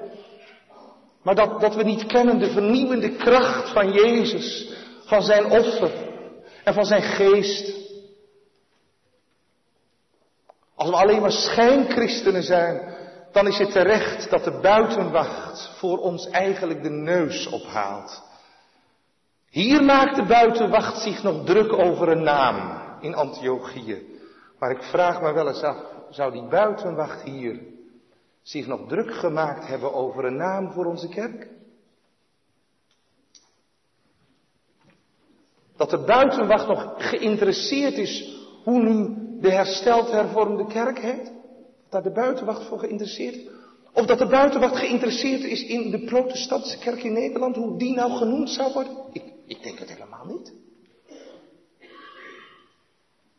Maar 1.22 1.34
dat, 1.34 1.60
dat 1.60 1.74
we 1.74 1.82
niet 1.82 2.06
kennen 2.06 2.38
de 2.38 2.50
vernieuwende 2.50 3.10
kracht 3.10 3.68
van 3.72 3.92
Jezus, 3.92 4.72
van 5.04 5.22
zijn 5.22 5.44
offer 5.44 5.90
en 6.64 6.74
van 6.74 6.84
zijn 6.84 7.02
geest. 7.02 7.79
Als 10.80 10.90
we 10.90 10.96
alleen 10.96 11.20
maar 11.20 11.32
schijnchristenen 11.32 12.42
zijn, 12.42 12.94
dan 13.32 13.46
is 13.46 13.58
het 13.58 13.70
terecht 13.70 14.30
dat 14.30 14.44
de 14.44 14.60
buitenwacht 14.60 15.70
voor 15.78 15.98
ons 15.98 16.28
eigenlijk 16.30 16.82
de 16.82 16.90
neus 16.90 17.46
ophaalt. 17.46 18.22
Hier 19.50 19.84
maakt 19.84 20.16
de 20.16 20.24
buitenwacht 20.24 21.02
zich 21.02 21.22
nog 21.22 21.44
druk 21.44 21.72
over 21.72 22.08
een 22.08 22.22
naam 22.22 22.82
in 23.00 23.14
Antiochië. 23.14 24.20
Maar 24.58 24.70
ik 24.70 24.82
vraag 24.82 25.22
me 25.22 25.32
wel 25.32 25.48
eens 25.48 25.62
af, 25.62 25.76
zou 26.10 26.32
die 26.32 26.48
buitenwacht 26.48 27.22
hier 27.22 27.60
zich 28.42 28.66
nog 28.66 28.88
druk 28.88 29.14
gemaakt 29.14 29.66
hebben 29.66 29.94
over 29.94 30.24
een 30.24 30.36
naam 30.36 30.72
voor 30.72 30.84
onze 30.84 31.08
kerk? 31.08 31.48
Dat 35.76 35.90
de 35.90 36.04
buitenwacht 36.04 36.66
nog 36.66 36.94
geïnteresseerd 36.96 37.98
is 37.98 38.38
hoe 38.64 38.82
nu 38.82 39.28
de 39.40 39.50
hersteld 39.50 40.10
hervormde 40.10 40.66
kerk 40.66 40.98
heet? 40.98 41.24
Dat 41.24 41.32
daar 41.90 42.02
de 42.02 42.20
buitenwacht 42.20 42.66
voor 42.66 42.78
geïnteresseerd 42.78 43.34
is? 43.34 43.48
Of 43.92 44.06
dat 44.06 44.18
de 44.18 44.26
buitenwacht 44.26 44.76
geïnteresseerd 44.76 45.42
is 45.42 45.62
in 45.62 45.90
de 45.90 46.04
protestantse 46.04 46.78
kerk 46.78 47.02
in 47.02 47.12
Nederland, 47.12 47.56
hoe 47.56 47.78
die 47.78 47.94
nou 47.94 48.16
genoemd 48.16 48.50
zou 48.50 48.72
worden? 48.72 48.96
Ik, 49.12 49.24
ik 49.46 49.62
denk 49.62 49.78
het 49.78 49.92
helemaal 49.92 50.24
niet. 50.24 50.52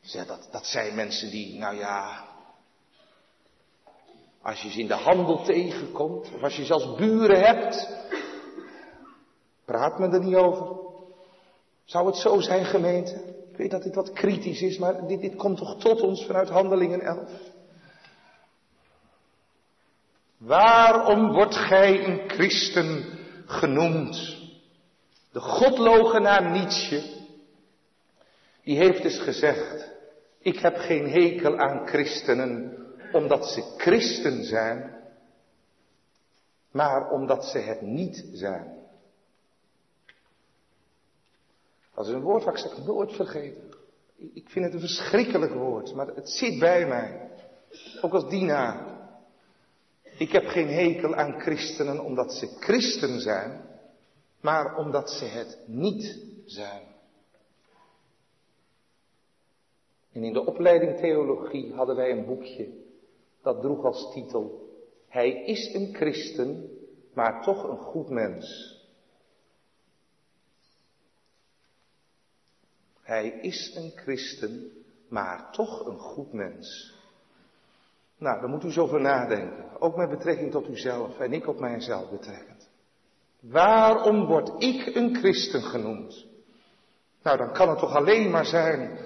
Ja, 0.02 0.26
dat, 0.26 0.48
dat 0.52 0.66
zijn 0.66 0.96
mensen 0.96 1.30
die, 1.30 1.58
nou 1.58 1.76
ja, 1.76 2.26
als 4.42 4.62
je 4.62 4.70
ze 4.70 4.80
in 4.80 4.88
de 4.88 4.94
handel 4.94 5.44
tegenkomt, 5.44 6.34
of 6.36 6.44
als 6.44 6.56
je 6.56 6.66
zelfs 6.66 6.96
buren 6.96 7.40
hebt, 7.40 7.90
praat 9.66 10.00
men 10.00 10.14
er 10.14 10.24
niet 10.24 10.36
over. 10.36 10.80
Zou 11.86 12.06
het 12.06 12.16
zo 12.16 12.40
zijn, 12.40 12.66
gemeente? 12.66 13.41
Weet 13.62 13.72
dat 13.72 13.84
dit 13.84 13.96
wat 13.96 14.12
kritisch 14.12 14.62
is, 14.62 14.78
maar 14.78 15.08
dit, 15.08 15.22
dit 15.22 15.36
komt 15.36 15.58
toch 15.58 15.80
tot 15.80 16.02
ons 16.02 16.26
vanuit 16.26 16.50
Handelingen 16.50 17.02
11. 17.02 17.30
Waarom 20.38 21.32
wordt 21.32 21.56
gij 21.56 22.06
een 22.06 22.30
christen 22.30 23.06
genoemd? 23.46 24.38
De 25.32 25.40
godlogenaar 25.40 26.52
Nietzsche, 26.52 27.04
die 28.64 28.78
heeft 28.78 29.04
eens 29.04 29.20
gezegd, 29.20 29.92
ik 30.40 30.60
heb 30.60 30.76
geen 30.76 31.10
hekel 31.10 31.58
aan 31.58 31.88
christenen 31.88 32.78
omdat 33.12 33.46
ze 33.48 33.74
christen 33.78 34.44
zijn, 34.44 34.96
maar 36.72 37.10
omdat 37.10 37.46
ze 37.46 37.58
het 37.58 37.82
niet 37.82 38.26
zijn. 38.34 38.81
Dat 42.02 42.10
is 42.10 42.16
een 42.16 42.22
woord 42.22 42.44
wat 42.44 42.78
ik 42.78 42.86
nooit 42.86 43.12
vergeten. 43.12 43.74
Ik 44.34 44.50
vind 44.50 44.66
het 44.66 44.74
een 44.74 44.80
verschrikkelijk 44.80 45.54
woord, 45.54 45.94
maar 45.94 46.08
het 46.08 46.30
zit 46.30 46.60
bij 46.60 46.88
mij. 46.88 47.30
Ook 48.02 48.14
als 48.14 48.30
dienaar. 48.30 49.10
Ik 50.18 50.32
heb 50.32 50.46
geen 50.46 50.68
hekel 50.68 51.16
aan 51.16 51.40
christenen 51.40 52.04
omdat 52.04 52.34
ze 52.34 52.48
christen 52.60 53.20
zijn, 53.20 53.62
maar 54.40 54.78
omdat 54.78 55.10
ze 55.10 55.26
het 55.26 55.60
niet 55.66 56.26
zijn. 56.46 56.84
En 60.12 60.24
in 60.24 60.34
de 60.34 60.46
opleiding 60.46 60.98
theologie 60.98 61.74
hadden 61.74 61.96
wij 61.96 62.12
een 62.12 62.26
boekje 62.26 62.70
dat 63.42 63.62
droeg 63.62 63.84
als 63.84 64.14
titel 64.14 64.70
Hij 65.08 65.46
is 65.46 65.74
een 65.74 65.96
christen, 65.96 66.78
maar 67.14 67.44
toch 67.44 67.64
een 67.64 67.78
goed 67.78 68.10
mens. 68.10 68.80
Hij 73.12 73.40
is 73.42 73.72
een 73.76 73.92
christen, 73.96 74.72
maar 75.10 75.50
toch 75.52 75.86
een 75.86 76.00
goed 76.00 76.34
mens. 76.34 76.94
Nou, 78.18 78.40
daar 78.40 78.50
moet 78.50 78.64
u 78.64 78.72
zo 78.72 78.82
over 78.82 79.02
nadenken. 79.02 79.66
Ook 79.80 79.96
met 79.96 80.10
betrekking 80.10 80.52
tot 80.52 80.70
uzelf 80.70 81.20
en 81.20 81.34
ik 81.34 81.48
op 81.48 81.60
mijzelf 81.60 82.10
betrekkend. 82.10 82.70
Waarom 83.40 84.26
word 84.26 84.64
ik 84.64 84.96
een 84.96 85.16
christen 85.16 85.62
genoemd? 85.62 86.26
Nou, 87.24 87.38
dan 87.38 87.54
kan 87.54 87.70
het 87.70 87.80
toch 87.80 87.96
alleen 87.96 88.30
maar 88.30 88.46
zijn 88.46 88.98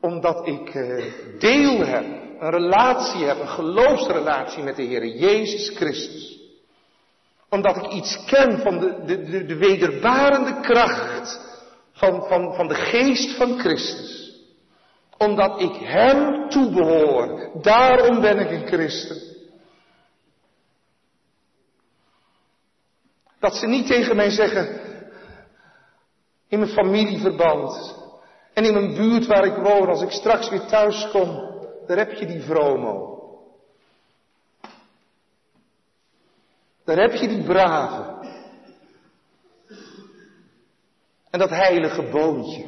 omdat 0.00 0.46
ik 0.46 0.74
eh, 0.74 1.04
deel 1.38 1.86
heb, 1.86 2.04
een 2.38 2.50
relatie 2.50 3.24
heb, 3.24 3.38
een 3.38 3.48
geloofsrelatie 3.48 4.62
met 4.62 4.76
de 4.76 4.82
Heer 4.82 5.06
Jezus 5.06 5.76
Christus. 5.76 6.40
Omdat 7.48 7.76
ik 7.76 7.92
iets 7.92 8.24
ken 8.24 8.58
van 8.58 8.78
de, 8.78 9.04
de, 9.04 9.22
de, 9.22 9.44
de 9.44 9.56
wederbarende 9.56 10.60
kracht 10.60 11.50
van, 12.02 12.24
van, 12.28 12.54
van 12.54 12.68
de 12.68 12.74
geest 12.74 13.36
van 13.36 13.58
Christus 13.58 14.22
omdat 15.22 15.60
ik 15.60 15.74
Hem 15.74 16.48
toebehoor. 16.48 17.50
Daarom 17.62 18.20
ben 18.20 18.38
ik 18.38 18.50
een 18.50 18.66
christen. 18.66 19.30
Dat 23.38 23.56
ze 23.56 23.66
niet 23.66 23.86
tegen 23.86 24.16
mij 24.16 24.30
zeggen, 24.30 24.80
in 26.48 26.58
mijn 26.58 26.70
familieverband 26.70 27.96
en 28.52 28.64
in 28.64 28.72
mijn 28.72 28.94
buurt 28.94 29.26
waar 29.26 29.44
ik 29.44 29.56
woon, 29.56 29.88
als 29.88 30.02
ik 30.02 30.10
straks 30.10 30.48
weer 30.48 30.66
thuis 30.66 31.08
kom, 31.10 31.50
daar 31.86 31.96
heb 31.96 32.12
je 32.12 32.26
die 32.26 32.42
vromo. 32.42 33.10
Daar 36.84 36.96
heb 36.96 37.12
je 37.12 37.28
die 37.28 37.42
brave. 37.42 38.20
En 41.32 41.38
dat 41.38 41.50
heilige 41.50 42.02
boontje. 42.02 42.64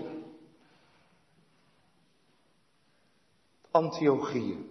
Antiochieën. 3.70 4.66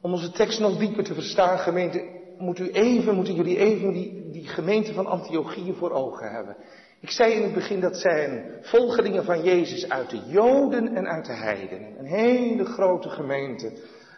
Om 0.00 0.12
onze 0.12 0.30
tekst 0.30 0.60
nog 0.60 0.78
dieper 0.78 1.04
te 1.04 1.14
verstaan, 1.14 1.58
gemeente, 1.58 2.20
moet 2.38 2.58
u 2.58 2.70
even, 2.70 3.14
moeten 3.14 3.34
jullie 3.34 3.58
even 3.58 3.92
die, 3.92 4.30
die 4.30 4.46
gemeente 4.46 4.92
van 4.92 5.06
Antiochieën 5.06 5.74
voor 5.74 5.90
ogen 5.90 6.30
hebben. 6.30 6.56
Ik 7.00 7.10
zei 7.10 7.32
in 7.32 7.42
het 7.42 7.54
begin 7.54 7.80
dat 7.80 7.96
zijn 7.96 8.58
volgelingen 8.60 9.24
van 9.24 9.42
Jezus 9.42 9.88
uit 9.88 10.10
de 10.10 10.20
Joden 10.26 10.94
en 10.94 11.06
uit 11.06 11.26
de 11.26 11.32
heidenen. 11.32 11.98
Een 11.98 12.06
hele 12.06 12.64
grote 12.64 13.08
gemeente. 13.08 13.72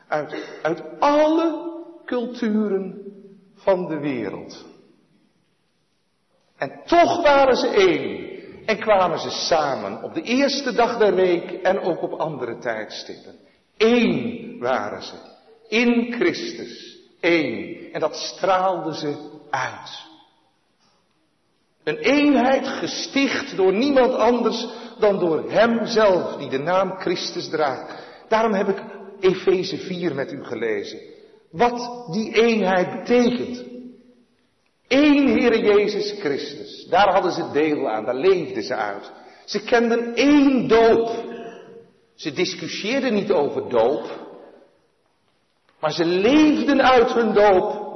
Uit, 0.09 0.59
uit 0.63 0.83
alle 0.99 1.73
culturen 2.05 3.13
van 3.55 3.87
de 3.87 3.99
wereld. 3.99 4.67
En 6.59 6.81
toch 6.87 7.23
waren 7.23 7.57
ze 7.57 7.69
één. 7.69 8.27
En 8.67 8.79
kwamen 8.79 9.19
ze 9.19 9.31
samen 9.31 10.03
op 10.03 10.15
de 10.15 10.23
eerste 10.23 10.73
dag 10.73 10.99
der 10.99 11.15
week 11.15 11.51
en 11.51 11.81
ook 11.81 12.03
op 12.03 12.13
andere 12.13 12.59
tijdstippen. 12.59 13.35
Eén 13.77 14.57
waren 14.59 15.03
ze. 15.03 15.15
In 15.69 16.13
Christus. 16.13 16.99
Eén. 17.21 17.89
En 17.93 18.01
dat 18.01 18.17
straalde 18.17 18.95
ze 18.95 19.17
uit. 19.51 20.07
Een 21.85 21.97
eenheid 21.97 22.69
gesticht 22.69 23.57
door 23.57 23.73
niemand 23.73 24.15
anders 24.15 24.67
dan 24.99 25.19
door 25.19 25.51
Hem 25.51 25.87
zelf, 25.87 26.37
die 26.37 26.49
de 26.49 26.59
naam 26.59 26.99
Christus 26.99 27.49
draagt. 27.49 27.95
Daarom 28.29 28.53
heb 28.53 28.69
ik 28.69 28.83
Efeze 29.21 29.79
4 29.79 30.15
met 30.15 30.33
u 30.33 30.45
gelezen. 30.45 30.99
Wat 31.51 32.07
die 32.13 32.35
eenheid 32.35 32.99
betekent. 32.99 33.68
Eén 34.89 35.29
Heere 35.29 35.61
Jezus 35.61 36.21
Christus. 36.21 36.87
Daar 36.91 37.13
hadden 37.13 37.33
ze 37.33 37.51
deel 37.53 37.89
aan, 37.89 38.05
daar 38.05 38.15
leefden 38.15 38.63
ze 38.63 38.75
uit. 38.75 39.13
Ze 39.45 39.65
kenden 39.65 40.15
één 40.15 40.69
doop. 40.69 41.11
Ze 42.15 42.33
discussieerden 42.33 43.15
niet 43.15 43.33
over 43.33 43.69
doop. 43.69 44.27
Maar 45.81 45.93
ze 45.93 46.05
leefden 46.05 46.83
uit 46.83 47.13
hun 47.13 47.33
doop. 47.33 47.87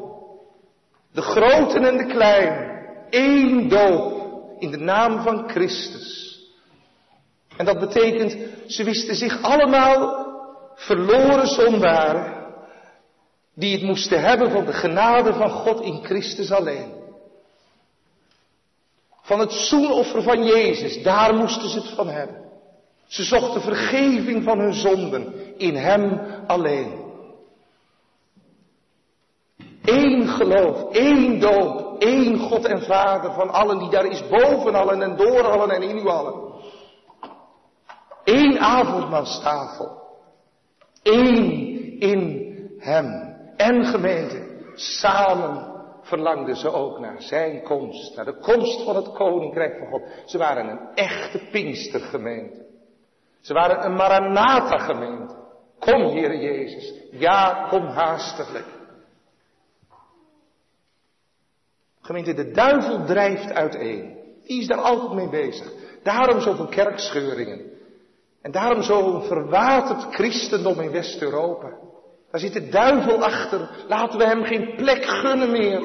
De 1.13 1.23
groten 1.23 1.85
en 1.85 1.97
de 1.97 2.07
kleinen. 2.07 2.87
Eén 3.11 3.69
doop 3.69 4.21
in 4.59 4.71
de 4.71 4.79
naam 4.79 5.23
van 5.23 5.49
Christus. 5.49 6.39
En 7.57 7.65
dat 7.65 7.79
betekent, 7.79 8.37
ze 8.67 8.85
wisten 8.85 9.15
zich 9.15 9.43
allemaal 9.43 10.27
verloren 10.75 11.47
zondaren 11.47 12.42
die 13.55 13.73
het 13.73 13.83
moesten 13.83 14.21
hebben 14.23 14.51
van 14.51 14.65
de 14.65 14.73
genade 14.73 15.33
van 15.33 15.51
God 15.51 15.81
in 15.81 16.05
Christus 16.05 16.53
alleen. 16.53 17.01
Van 19.23 19.41
het 19.41 19.53
zoenoffer 19.53 20.23
van 20.23 20.45
Jezus, 20.45 21.03
daar 21.03 21.35
moesten 21.35 21.69
ze 21.69 21.79
het 21.79 21.89
van 21.89 22.09
hebben. 22.09 22.43
Ze 23.07 23.23
zochten 23.23 23.61
vergeving 23.61 24.45
van 24.45 24.59
hun 24.59 24.73
zonden 24.73 25.35
in 25.59 25.75
Hem 25.75 26.21
alleen. 26.47 27.01
Eén 29.85 30.29
geloof, 30.29 30.93
één 30.93 31.41
doop, 31.41 32.03
één 32.03 32.39
God 32.39 32.65
en 32.65 32.83
Vader 32.83 33.33
van 33.33 33.51
allen 33.51 33.79
die 33.79 33.91
daar 33.91 34.07
is, 34.07 34.29
boven 34.29 34.75
allen 34.75 35.03
en 35.03 35.17
door 35.17 35.43
allen 35.43 35.71
en 35.71 35.83
in 35.83 35.97
u 35.97 36.09
allen. 36.09 36.53
Eén 38.25 38.59
avondmaalstafel. 38.59 40.01
Eén 41.03 42.01
in 42.01 42.53
Hem. 42.79 43.32
En 43.63 43.85
gemeente, 43.85 44.47
samen 44.75 45.83
verlangden 46.03 46.57
ze 46.57 46.73
ook 46.73 46.99
naar 46.99 47.23
zijn 47.23 47.63
komst, 47.63 48.17
naar 48.17 48.25
de 48.25 48.39
komst 48.39 48.85
van 48.85 48.97
het 48.97 49.13
koninkrijk 49.13 49.79
van 49.79 49.89
God. 49.89 50.03
Ze 50.27 50.39
waren 50.39 50.69
een 50.69 50.95
echte 50.95 51.49
Pinkstergemeente. 51.51 52.67
Ze 53.41 53.53
waren 53.53 53.85
een 53.85 53.95
Maranatha 53.95 54.79
gemeente. 54.79 55.35
Kom, 55.79 56.03
Heer 56.03 56.37
Jezus. 56.37 56.95
Ja, 57.11 57.67
kom 57.69 57.87
haastiglijk. 57.87 58.67
Gemeente, 62.01 62.35
de 62.35 62.51
duivel 62.51 63.05
drijft 63.05 63.53
uiteen. 63.53 64.19
Die 64.45 64.61
is 64.61 64.67
daar 64.67 64.81
altijd 64.81 65.13
mee 65.13 65.29
bezig. 65.29 65.73
Daarom 66.03 66.41
zoveel 66.41 66.69
kerkscheuringen. 66.69 67.71
En 68.41 68.51
daarom 68.51 68.83
zo'n 68.83 69.23
verwaterd 69.23 70.15
christendom 70.15 70.81
in 70.81 70.91
West-Europa. 70.91 71.91
Daar 72.33 72.41
zit 72.41 72.53
de 72.53 72.69
duivel 72.69 73.25
achter. 73.25 73.71
Laten 73.89 74.19
we 74.19 74.25
hem 74.25 74.45
geen 74.45 74.77
plek 74.77 75.05
gunnen 75.05 75.51
meer. 75.51 75.83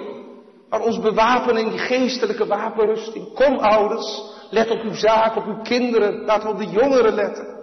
Maar 0.69 0.81
ons 0.81 0.99
bewapenen 0.99 1.63
in 1.63 1.69
die 1.69 1.79
geestelijke 1.79 2.45
wapenrusting. 2.45 3.33
Kom 3.33 3.57
ouders, 3.57 4.21
let 4.49 4.69
op 4.69 4.81
uw 4.81 4.93
zaak, 4.93 5.35
op 5.35 5.45
uw 5.45 5.61
kinderen. 5.61 6.25
Laten 6.25 6.47
we 6.47 6.53
op 6.53 6.59
de 6.59 6.79
jongeren 6.79 7.13
letten. 7.13 7.55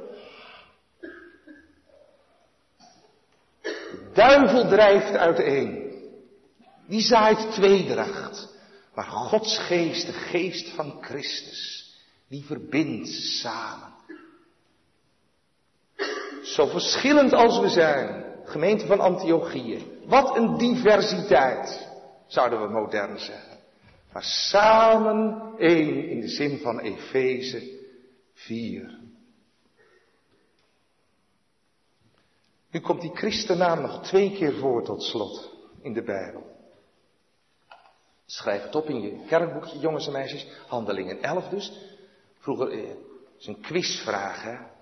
De 3.60 4.10
duivel 4.12 4.68
drijft 4.68 5.16
uiteen. 5.16 5.92
Die 6.88 7.00
zaait 7.00 7.52
tweedracht. 7.52 8.48
Maar 8.94 9.04
Gods 9.04 9.58
geest, 9.58 10.06
de 10.06 10.12
geest 10.12 10.68
van 10.68 10.98
Christus, 11.00 11.92
die 12.28 12.44
verbindt 12.44 13.08
samen. 13.08 13.92
Zo 16.42 16.66
verschillend 16.66 17.32
als 17.32 17.58
we 17.58 17.68
zijn, 17.68 18.23
gemeente 18.44 18.86
van 18.86 19.00
Antiochië. 19.00 20.00
Wat 20.06 20.36
een 20.36 20.58
diversiteit, 20.58 21.88
zouden 22.26 22.62
we 22.62 22.68
modern 22.68 23.18
zeggen. 23.18 23.58
Maar 24.12 24.22
samen 24.22 25.52
één 25.58 26.08
in 26.08 26.20
de 26.20 26.28
zin 26.28 26.58
van 26.58 26.80
Efeze 26.80 27.80
4. 28.32 29.02
Nu 32.70 32.80
komt 32.80 33.00
die 33.00 33.14
christennaam 33.14 33.80
nog 33.80 34.02
twee 34.02 34.32
keer 34.32 34.54
voor 34.54 34.84
tot 34.84 35.02
slot 35.02 35.50
in 35.82 35.92
de 35.92 36.02
Bijbel. 36.02 36.42
Schrijf 38.26 38.62
het 38.62 38.74
op 38.74 38.88
in 38.88 39.00
je 39.00 39.24
kerkboekje, 39.26 39.78
jongens 39.78 40.06
en 40.06 40.12
meisjes. 40.12 40.46
Handelingen 40.66 41.22
11 41.22 41.48
dus. 41.48 41.72
Vroeger, 42.38 42.70
eh, 42.70 42.90
is 43.38 43.46
een 43.46 43.60
quizvraag, 43.60 44.42
hè. 44.42 44.73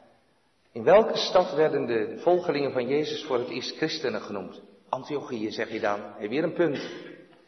In 0.73 0.85
welke 0.85 1.17
stad 1.17 1.55
werden 1.55 1.87
de 1.87 2.19
volgelingen 2.19 2.73
van 2.73 2.89
Jezus 2.89 3.25
voor 3.25 3.39
het 3.39 3.49
eerst 3.49 3.77
christenen 3.77 4.23
genoemd? 4.23 4.61
Antiochië, 4.89 5.51
zeg 5.51 5.73
je 5.73 5.81
dan. 5.81 6.01
Heb 6.19 6.31
weer 6.31 6.45
een 6.45 6.53
punt. 6.53 6.91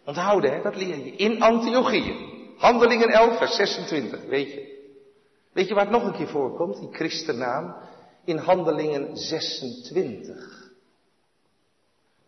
Onthouden, 0.05 0.53
hè, 0.53 0.63
dat 0.63 0.77
leer 0.77 0.97
je. 0.97 1.17
In 1.17 1.43
Antiochië. 1.43 2.33
Handelingen 2.57 3.09
11, 3.09 3.37
vers 3.37 3.57
26, 3.57 4.25
weet 4.25 4.53
je. 4.53 4.73
Weet 5.53 5.69
je 5.69 5.75
waar 5.75 5.85
het 5.85 5.93
nog 5.93 6.05
een 6.05 6.17
keer 6.17 6.29
voorkomt, 6.29 6.81
die 6.81 6.93
christennaam? 6.93 7.77
In 8.25 8.37
Handelingen 8.37 9.17
26. 9.17 10.73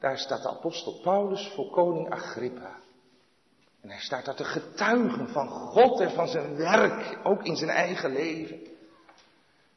Daar 0.01 0.19
staat 0.19 0.43
de 0.43 0.49
apostel 0.49 1.01
Paulus 1.03 1.53
voor 1.55 1.71
koning 1.71 2.11
Agrippa. 2.11 2.77
En 3.83 3.91
hij 3.91 4.01
staat 4.01 4.25
daar 4.25 4.35
te 4.35 4.45
getuigen 4.45 5.29
van 5.29 5.49
God 5.49 6.01
en 6.01 6.11
van 6.11 6.29
zijn 6.29 6.57
werk, 6.57 7.19
ook 7.23 7.43
in 7.43 7.57
zijn 7.57 7.71
eigen 7.71 8.13
leven. 8.13 8.75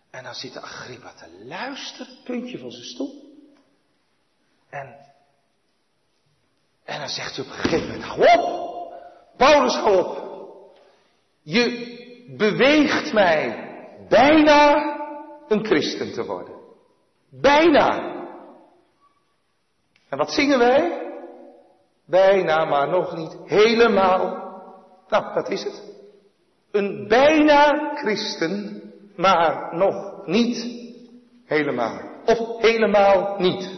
En 0.10 0.24
dan 0.24 0.34
zit 0.34 0.54
de 0.54 0.62
Agrippa 0.62 1.14
te 1.14 1.46
luisteren, 1.46 2.18
puntje 2.24 2.60
van 2.60 2.72
zijn 2.72 2.84
stoel. 2.84 3.38
En, 4.70 4.96
en 6.84 7.00
dan 7.00 7.10
zegt 7.10 7.36
hij 7.36 7.46
op 7.46 7.52
een 7.52 7.58
gegeven 7.58 7.88
moment, 7.88 8.04
hou 8.04 8.40
op, 8.40 8.94
Paulus, 9.38 9.76
hou 9.76 9.98
op. 9.98 10.28
Je 11.42 11.98
beweegt 12.38 13.14
mij 13.14 13.68
bijna 14.10 14.98
een 15.48 15.66
christen 15.66 16.14
te 16.14 16.26
worden. 16.26 16.56
Bijna. 17.30 18.18
En 20.10 20.18
wat 20.18 20.32
zingen 20.32 20.60
wij? 20.60 21.08
Bijna, 22.06 22.66
maar 22.66 22.90
nog 22.90 23.16
niet 23.16 23.38
helemaal. 23.46 24.48
Nou, 25.08 25.34
dat 25.34 25.50
is 25.50 25.64
het. 25.64 25.84
Een 26.72 27.08
bijna 27.08 27.94
christen, 27.96 28.79
maar 29.20 29.76
nog 29.76 30.26
niet 30.26 30.86
helemaal. 31.46 32.22
Of 32.26 32.62
helemaal 32.62 33.40
niet. 33.40 33.78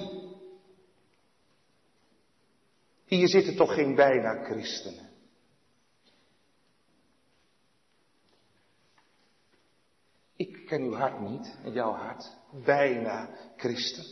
Hier 3.06 3.28
zitten 3.28 3.56
toch 3.56 3.74
geen 3.74 3.96
bijna 3.96 4.44
christenen. 4.44 5.10
Ik 10.36 10.66
ken 10.66 10.82
uw 10.82 10.94
hart 10.94 11.20
niet 11.20 11.58
en 11.64 11.72
jouw 11.72 11.94
hart. 11.94 12.38
Bijna 12.66 13.30
christen. 13.58 14.06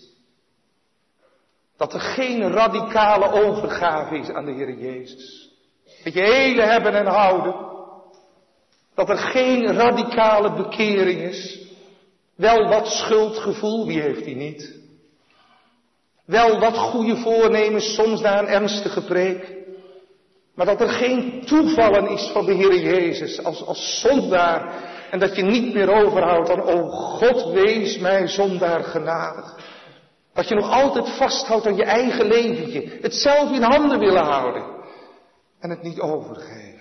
Dat 1.77 1.93
er 1.93 1.99
geen 1.99 2.51
radicale 2.51 3.31
overgave 3.31 4.17
is 4.17 4.29
aan 4.29 4.45
de 4.45 4.51
Heer 4.51 4.77
Jezus. 4.77 5.53
Dat 6.03 6.13
je 6.13 6.21
hele 6.21 6.61
hebben 6.61 6.93
en 6.93 7.05
houden. 7.05 7.78
Dat 8.99 9.09
er 9.09 9.17
geen 9.17 9.73
radicale 9.73 10.53
bekering 10.53 11.21
is. 11.21 11.59
Wel 12.35 12.67
wat 12.67 12.87
schuldgevoel, 12.87 13.87
wie 13.87 14.01
heeft 14.01 14.23
die 14.23 14.35
niet? 14.35 14.79
Wel 16.25 16.59
wat 16.59 16.77
goede 16.77 17.15
voornemens, 17.15 17.93
soms 17.93 18.21
na 18.21 18.39
een 18.39 18.47
ernstige 18.47 19.03
preek. 19.03 19.55
Maar 20.55 20.65
dat 20.65 20.81
er 20.81 20.89
geen 20.89 21.41
toevallen 21.45 22.09
is 22.09 22.29
van 22.33 22.45
de 22.45 22.53
Heer 22.53 22.79
Jezus 22.79 23.43
als, 23.43 23.65
als 23.65 23.99
zondaar. 23.99 24.73
En 25.11 25.19
dat 25.19 25.35
je 25.35 25.43
niet 25.43 25.73
meer 25.73 25.89
overhoudt 25.89 26.49
aan, 26.49 26.63
oh 26.63 26.93
God, 26.93 27.53
wees 27.53 27.97
mij 27.97 28.27
zondaar 28.27 28.83
genadig. 28.83 29.59
Dat 30.33 30.47
je 30.47 30.55
nog 30.55 30.71
altijd 30.71 31.09
vasthoudt 31.09 31.67
aan 31.67 31.75
je 31.75 31.85
eigen 31.85 32.27
leventje. 32.27 32.97
Het 33.01 33.13
zelf 33.13 33.51
in 33.51 33.61
handen 33.61 33.99
willen 33.99 34.25
houden. 34.25 34.63
En 35.59 35.69
het 35.69 35.81
niet 35.81 35.99
overgeven. 35.99 36.78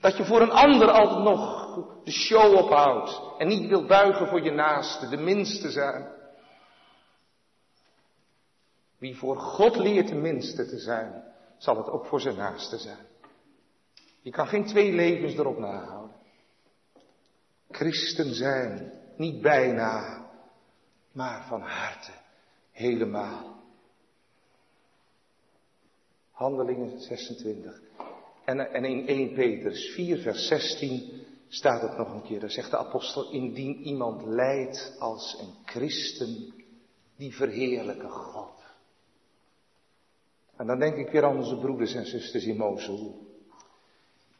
Dat 0.00 0.16
je 0.16 0.24
voor 0.24 0.40
een 0.40 0.50
ander 0.50 0.90
altijd 0.90 1.22
nog 1.22 1.66
de 2.04 2.10
show 2.10 2.54
ophoudt. 2.54 3.20
En 3.38 3.48
niet 3.48 3.68
wilt 3.68 3.86
buigen 3.86 4.28
voor 4.28 4.42
je 4.42 4.50
naaste, 4.50 5.08
de 5.08 5.16
minste 5.16 5.70
zijn. 5.70 6.14
Wie 8.98 9.16
voor 9.16 9.36
God 9.36 9.76
leert 9.76 10.08
de 10.08 10.14
minste 10.14 10.66
te 10.66 10.78
zijn, 10.78 11.24
zal 11.58 11.76
het 11.76 11.88
ook 11.88 12.06
voor 12.06 12.20
zijn 12.20 12.36
naaste 12.36 12.78
zijn. 12.78 13.06
Je 14.20 14.30
kan 14.30 14.46
geen 14.46 14.66
twee 14.66 14.92
levens 14.92 15.34
erop 15.34 15.58
nahouden. 15.58 16.16
Christen 17.70 18.34
zijn, 18.34 18.92
niet 19.16 19.42
bijna, 19.42 20.24
maar 21.12 21.46
van 21.48 21.60
harte 21.60 22.12
helemaal. 22.70 23.56
Handelingen 26.30 27.00
26. 27.00 27.85
En, 28.46 28.72
en 28.72 28.84
in 28.84 29.06
1 29.06 29.32
Petrus 29.34 29.92
4, 29.94 30.18
vers 30.18 30.46
16 30.46 31.24
staat 31.48 31.82
het 31.82 31.96
nog 31.96 32.12
een 32.12 32.22
keer. 32.22 32.40
Daar 32.40 32.50
zegt 32.50 32.70
de 32.70 32.78
apostel, 32.78 33.30
indien 33.30 33.76
iemand 33.76 34.24
lijdt 34.24 34.96
als 34.98 35.36
een 35.40 35.54
christen, 35.64 36.54
die 37.16 37.34
verheerlijke 37.34 38.08
God. 38.08 38.64
En 40.56 40.66
dan 40.66 40.78
denk 40.78 40.96
ik 40.96 41.10
weer 41.10 41.24
aan 41.24 41.36
onze 41.36 41.58
broeders 41.58 41.94
en 41.94 42.06
zusters 42.06 42.44
in 42.44 42.56
Mosul. 42.56 43.26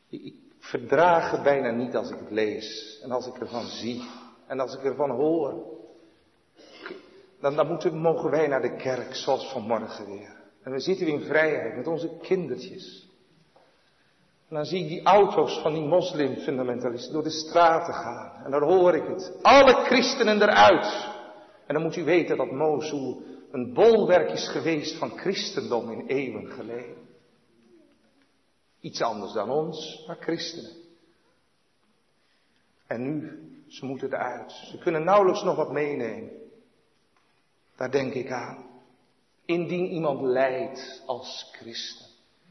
Ik, 0.08 0.34
verdraag 0.58 1.30
het 1.30 1.42
bijna 1.42 1.70
niet 1.70 1.96
als 1.96 2.10
ik 2.10 2.18
het 2.18 2.30
lees 2.30 3.00
en 3.02 3.10
als 3.10 3.26
ik 3.26 3.38
ervan 3.38 3.66
zie 3.66 4.02
en 4.46 4.60
als 4.60 4.74
ik 4.74 4.84
ervan 4.84 5.10
hoor 5.10 5.76
dan, 7.40 7.56
dan 7.56 7.66
moeten, 7.66 7.98
mogen 7.98 8.30
wij 8.30 8.46
naar 8.46 8.62
de 8.62 8.76
kerk 8.76 9.14
zoals 9.14 9.52
vanmorgen 9.52 10.06
weer. 10.06 10.34
En 10.62 10.72
we 10.72 10.80
zitten 10.80 11.06
in 11.06 11.20
vrijheid 11.20 11.76
met 11.76 11.86
onze 11.86 12.18
kindertjes. 12.22 13.05
En 14.48 14.56
dan 14.56 14.64
zie 14.64 14.82
ik 14.82 14.88
die 14.88 15.02
auto's 15.02 15.58
van 15.58 15.72
die 15.72 15.82
moslimfundamentalisten 15.82 17.12
door 17.12 17.22
de 17.22 17.30
straten 17.30 17.94
gaan. 17.94 18.44
En 18.44 18.50
dan 18.50 18.62
hoor 18.62 18.94
ik 18.94 19.06
het. 19.06 19.38
Alle 19.42 19.74
christenen 19.74 20.42
eruit. 20.42 21.14
En 21.66 21.74
dan 21.74 21.82
moet 21.82 21.96
u 21.96 22.04
weten 22.04 22.36
dat 22.36 22.50
Mosul 22.50 23.22
een 23.50 23.72
bolwerk 23.72 24.30
is 24.30 24.48
geweest 24.48 24.98
van 24.98 25.10
christendom 25.10 25.90
in 25.90 26.06
eeuwen 26.06 26.46
geleden. 26.46 26.96
Iets 28.80 29.02
anders 29.02 29.32
dan 29.32 29.50
ons, 29.50 30.04
maar 30.06 30.16
christenen. 30.16 30.72
En 32.86 33.02
nu, 33.02 33.40
ze 33.68 33.84
moeten 33.86 34.12
eruit. 34.12 34.52
Ze 34.52 34.78
kunnen 34.78 35.04
nauwelijks 35.04 35.42
nog 35.42 35.56
wat 35.56 35.72
meenemen. 35.72 36.30
Daar 37.76 37.90
denk 37.90 38.14
ik 38.14 38.30
aan. 38.30 38.64
Indien 39.44 39.86
iemand 39.86 40.20
lijdt 40.20 41.02
als 41.06 41.48
christen, 41.52 42.06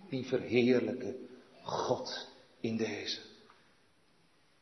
die 0.10 0.26
verheerlijke 0.26 1.25
God 1.66 2.28
in 2.60 2.78
deze. 2.78 3.20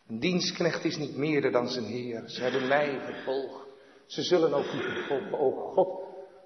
Een 0.07 0.19
dienstknecht 0.19 0.83
is 0.83 0.97
niet 0.97 1.17
meerder 1.17 1.51
dan 1.51 1.67
zijn 1.67 1.85
Heer. 1.85 2.29
Ze 2.29 2.41
hebben 2.41 2.67
mij 2.67 2.99
vervolgd. 2.99 3.67
Ze 4.05 4.21
zullen 4.21 4.53
ook 4.53 4.65
u 4.65 4.81
vervolgen. 4.81 5.39
O 5.39 5.51
God, 5.51 6.01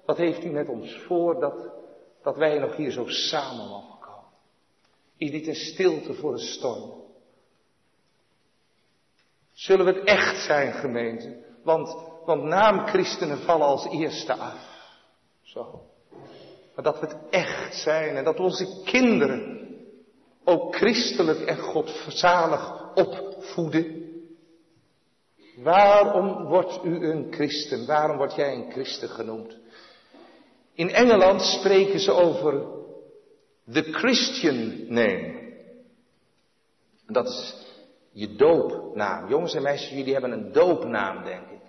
wat 0.06 0.16
heeft 0.16 0.44
u 0.44 0.50
met 0.50 0.68
ons 0.68 1.02
voor 1.06 1.40
dat, 1.40 1.70
dat 2.22 2.36
wij 2.36 2.58
nog 2.58 2.76
hier 2.76 2.90
zo 2.90 3.06
samen 3.06 3.68
mogen 3.68 3.98
komen? 4.00 4.30
In 5.16 5.30
dit 5.30 5.46
een 5.46 5.54
stilte 5.54 6.14
voor 6.14 6.32
de 6.32 6.42
storm. 6.42 6.92
Zullen 9.52 9.84
we 9.84 9.92
het 9.92 10.04
echt 10.04 10.44
zijn, 10.44 10.72
gemeente? 10.72 11.44
Want 11.62 12.06
want 12.28 12.42
naamchristenen 12.42 13.38
vallen 13.38 13.66
als 13.66 13.86
eerste 13.86 14.34
af. 14.34 14.90
Zo. 15.42 15.82
Maar 16.74 16.84
dat 16.84 17.00
we 17.00 17.06
het 17.06 17.16
echt 17.30 17.74
zijn 17.74 18.16
en 18.16 18.24
dat 18.24 18.40
onze 18.40 18.82
kinderen 18.84 19.57
ook 20.48 20.76
christelijk 20.76 21.40
en 21.40 21.58
godzalig 21.58 22.94
opvoeden? 22.94 24.06
Waarom 25.56 26.44
wordt 26.44 26.80
u 26.84 27.06
een 27.06 27.26
christen? 27.30 27.86
Waarom 27.86 28.16
word 28.16 28.34
jij 28.34 28.54
een 28.54 28.70
christen 28.70 29.08
genoemd? 29.08 29.56
In 30.74 30.90
Engeland 30.90 31.42
spreken 31.42 32.00
ze 32.00 32.12
over 32.12 32.66
the 33.72 33.82
Christian 33.82 34.84
name. 34.88 35.52
Dat 37.06 37.28
is 37.28 37.54
je 38.12 38.36
doopnaam. 38.36 39.28
Jongens 39.28 39.54
en 39.54 39.62
meisjes, 39.62 39.90
jullie 39.90 40.12
hebben 40.12 40.32
een 40.32 40.52
doopnaam, 40.52 41.24
denk 41.24 41.46
ik. 41.48 41.62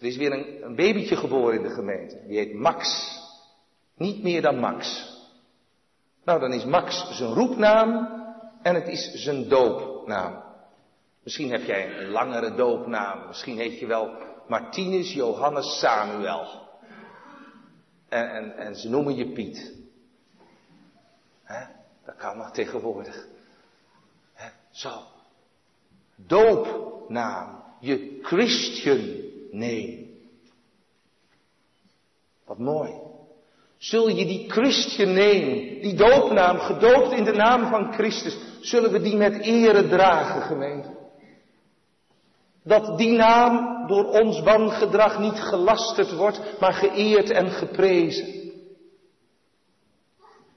Er 0.00 0.06
is 0.06 0.16
weer 0.16 0.32
een 0.32 0.76
babytje 0.76 1.16
geboren 1.16 1.56
in 1.56 1.62
de 1.62 1.74
gemeente. 1.74 2.22
Die 2.26 2.38
heet 2.38 2.54
Max. 2.54 3.10
Niet 3.96 4.22
meer 4.22 4.42
dan 4.42 4.58
Max. 4.58 5.06
Nou, 6.28 6.40
dan 6.40 6.52
is 6.52 6.64
Max 6.64 7.16
zijn 7.16 7.32
roepnaam 7.32 8.08
en 8.62 8.74
het 8.74 8.88
is 8.88 9.12
zijn 9.12 9.48
doopnaam. 9.48 10.42
Misschien 11.22 11.50
heb 11.50 11.62
jij 11.62 11.98
een 11.98 12.08
langere 12.08 12.54
doopnaam. 12.54 13.26
Misschien 13.26 13.56
heet 13.56 13.78
je 13.78 13.86
wel 13.86 14.16
Martinus 14.48 15.12
Johannes 15.12 15.78
Samuel. 15.78 16.68
En, 18.08 18.30
en, 18.30 18.56
en 18.56 18.76
ze 18.76 18.88
noemen 18.88 19.14
je 19.14 19.32
Piet. 19.32 19.74
Dat 22.04 22.16
kan 22.16 22.36
nog 22.36 22.50
tegenwoordig. 22.50 23.26
Zo. 24.70 25.02
Doopnaam. 26.16 27.62
Je 27.80 28.18
Christian 28.22 29.22
name. 29.50 30.06
Wat 32.44 32.58
mooi. 32.58 33.07
Zul 33.78 34.08
je 34.08 34.26
die 34.26 34.50
Christian 34.50 35.12
name, 35.14 35.78
die 35.80 35.94
doopnaam, 35.94 36.58
gedoopt 36.58 37.12
in 37.12 37.24
de 37.24 37.32
naam 37.32 37.70
van 37.70 37.92
Christus, 37.92 38.38
zullen 38.60 38.92
we 38.92 39.00
die 39.00 39.16
met 39.16 39.40
ere 39.40 39.88
dragen, 39.88 40.42
gemeente? 40.42 40.96
Dat 42.64 42.98
die 42.98 43.16
naam 43.16 43.86
door 43.86 44.04
ons 44.04 44.40
wangedrag 44.40 45.18
niet 45.18 45.40
gelasterd 45.40 46.12
wordt, 46.12 46.60
maar 46.60 46.72
geëerd 46.72 47.30
en 47.30 47.50
geprezen. 47.50 48.52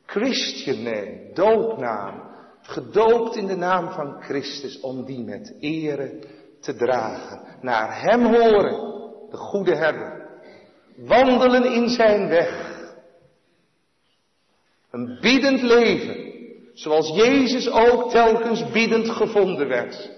Christian 0.05 0.83
name, 0.83 1.31
doopnaam, 1.33 2.21
gedoopt 2.61 3.35
in 3.35 3.47
de 3.47 3.55
naam 3.55 3.91
van 3.91 4.21
Christus, 4.21 4.79
om 4.79 5.05
die 5.05 5.23
met 5.23 5.55
ere 5.59 6.19
te 6.61 6.75
dragen. 6.75 7.41
Naar 7.61 8.01
Hem 8.01 8.25
horen, 8.25 8.77
de 9.29 9.37
goede 9.37 9.75
herder. 9.75 10.29
Wandelen 10.95 11.73
in 11.73 11.89
Zijn 11.89 12.27
weg. 12.27 12.70
Een 14.91 15.17
biedend 15.21 15.61
leven, 15.61 16.33
zoals 16.73 17.09
Jezus 17.09 17.69
ook 17.69 18.11
telkens 18.11 18.71
biedend 18.71 19.09
gevonden 19.09 19.67
werd. 19.67 20.11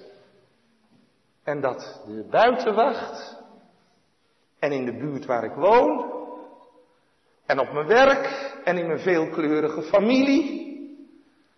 En 1.44 1.62
dat 1.62 2.02
de 2.06 2.28
buitenwacht 2.30 3.38
en 4.60 4.72
in 4.72 4.86
de 4.86 4.98
buurt 4.98 5.26
waar 5.26 5.44
ik 5.44 5.54
woon 5.54 6.12
en 7.46 7.60
op 7.60 7.72
mijn 7.72 7.88
werk 7.88 8.54
en 8.64 8.78
in 8.78 8.88
mijn 8.88 9.00
veelkleurige 9.00 9.82
familie, 9.82 10.62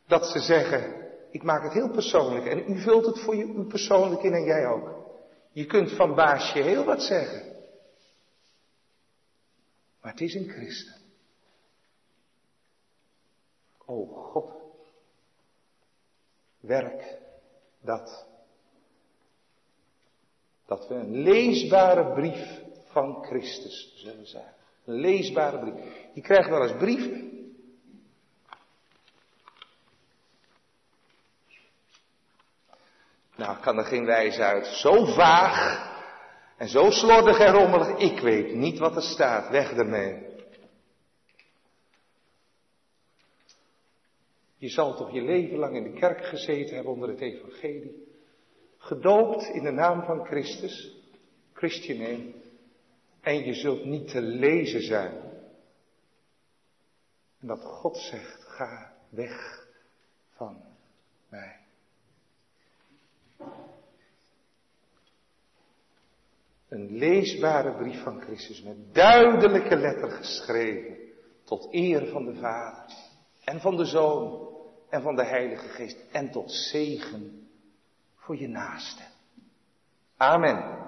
dat 0.07 0.25
ze 0.25 0.39
zeggen, 0.39 0.93
ik 1.31 1.43
maak 1.43 1.63
het 1.63 1.73
heel 1.73 1.89
persoonlijk 1.89 2.45
en 2.45 2.71
u 2.71 2.81
vult 2.81 3.05
het 3.05 3.19
voor 3.19 3.35
je, 3.35 3.43
u 3.43 3.63
persoonlijk 3.63 4.23
in 4.23 4.33
en 4.33 4.43
jij 4.43 4.67
ook. 4.67 5.03
Je 5.51 5.65
kunt 5.65 5.91
van 5.91 6.15
baasje 6.15 6.61
heel 6.61 6.83
wat 6.83 7.03
zeggen. 7.03 7.41
Maar 10.01 10.11
het 10.11 10.21
is 10.21 10.33
een 10.33 10.49
christen. 10.49 11.04
O 13.85 14.05
God, 14.05 14.51
werk 16.59 17.19
dat 17.81 18.25
dat 20.65 20.87
we 20.87 20.93
een 20.93 21.21
leesbare 21.21 22.13
brief 22.13 22.61
van 22.87 23.23
Christus 23.23 23.93
zullen 23.95 24.27
zijn. 24.27 24.53
Een 24.85 24.95
leesbare 24.95 25.59
brief. 25.59 25.93
Je 26.13 26.21
krijgt 26.21 26.49
wel 26.49 26.63
eens 26.63 26.77
brieven. 26.77 27.33
Nou, 33.35 33.57
kan 33.57 33.77
er 33.77 33.85
geen 33.85 34.05
wijze 34.05 34.43
uit. 34.43 34.65
Zo 34.65 35.05
vaag 35.05 35.89
en 36.57 36.67
zo 36.67 36.89
slordig 36.89 37.39
en 37.39 37.53
rommelig. 37.53 37.97
Ik 37.97 38.19
weet 38.19 38.53
niet 38.53 38.79
wat 38.79 38.95
er 38.95 39.01
staat. 39.01 39.49
Weg 39.49 39.71
ermee. 39.71 40.24
Je 44.57 44.69
zal 44.69 44.95
toch 44.95 45.11
je 45.11 45.21
leven 45.21 45.57
lang 45.57 45.75
in 45.75 45.83
de 45.83 45.99
kerk 45.99 46.25
gezeten 46.25 46.75
hebben 46.75 46.93
onder 46.93 47.09
het 47.09 47.19
evangelie 47.19 48.05
gedoopt 48.77 49.43
in 49.43 49.63
de 49.63 49.71
naam 49.71 50.03
van 50.03 50.25
Christus, 50.25 50.97
Christian 51.53 52.33
en 53.21 53.45
je 53.45 53.53
zult 53.53 53.85
niet 53.85 54.07
te 54.07 54.21
lezen 54.21 54.81
zijn. 54.81 55.13
En 57.39 57.47
dat 57.47 57.61
God 57.61 57.97
zegt, 57.97 58.43
ga 58.43 58.93
weg 59.09 59.67
van 60.29 60.61
mij. 61.29 61.59
Een 66.67 66.97
leesbare 66.97 67.77
brief 67.77 68.01
van 68.03 68.21
Christus 68.21 68.61
met 68.61 68.93
duidelijke 68.93 69.75
letter 69.75 70.11
geschreven 70.11 70.97
tot 71.43 71.67
eer 71.73 72.07
van 72.07 72.25
de 72.25 72.35
Vader 72.35 73.04
en 73.45 73.59
van 73.59 73.75
de 73.75 73.85
Zoon 73.85 74.47
en 74.89 75.01
van 75.01 75.15
de 75.15 75.25
Heilige 75.25 75.67
Geest 75.67 75.97
en 76.11 76.31
tot 76.31 76.51
zegen 76.51 77.49
voor 78.15 78.37
je 78.37 78.47
naaste. 78.47 79.03
Amen. 80.17 80.84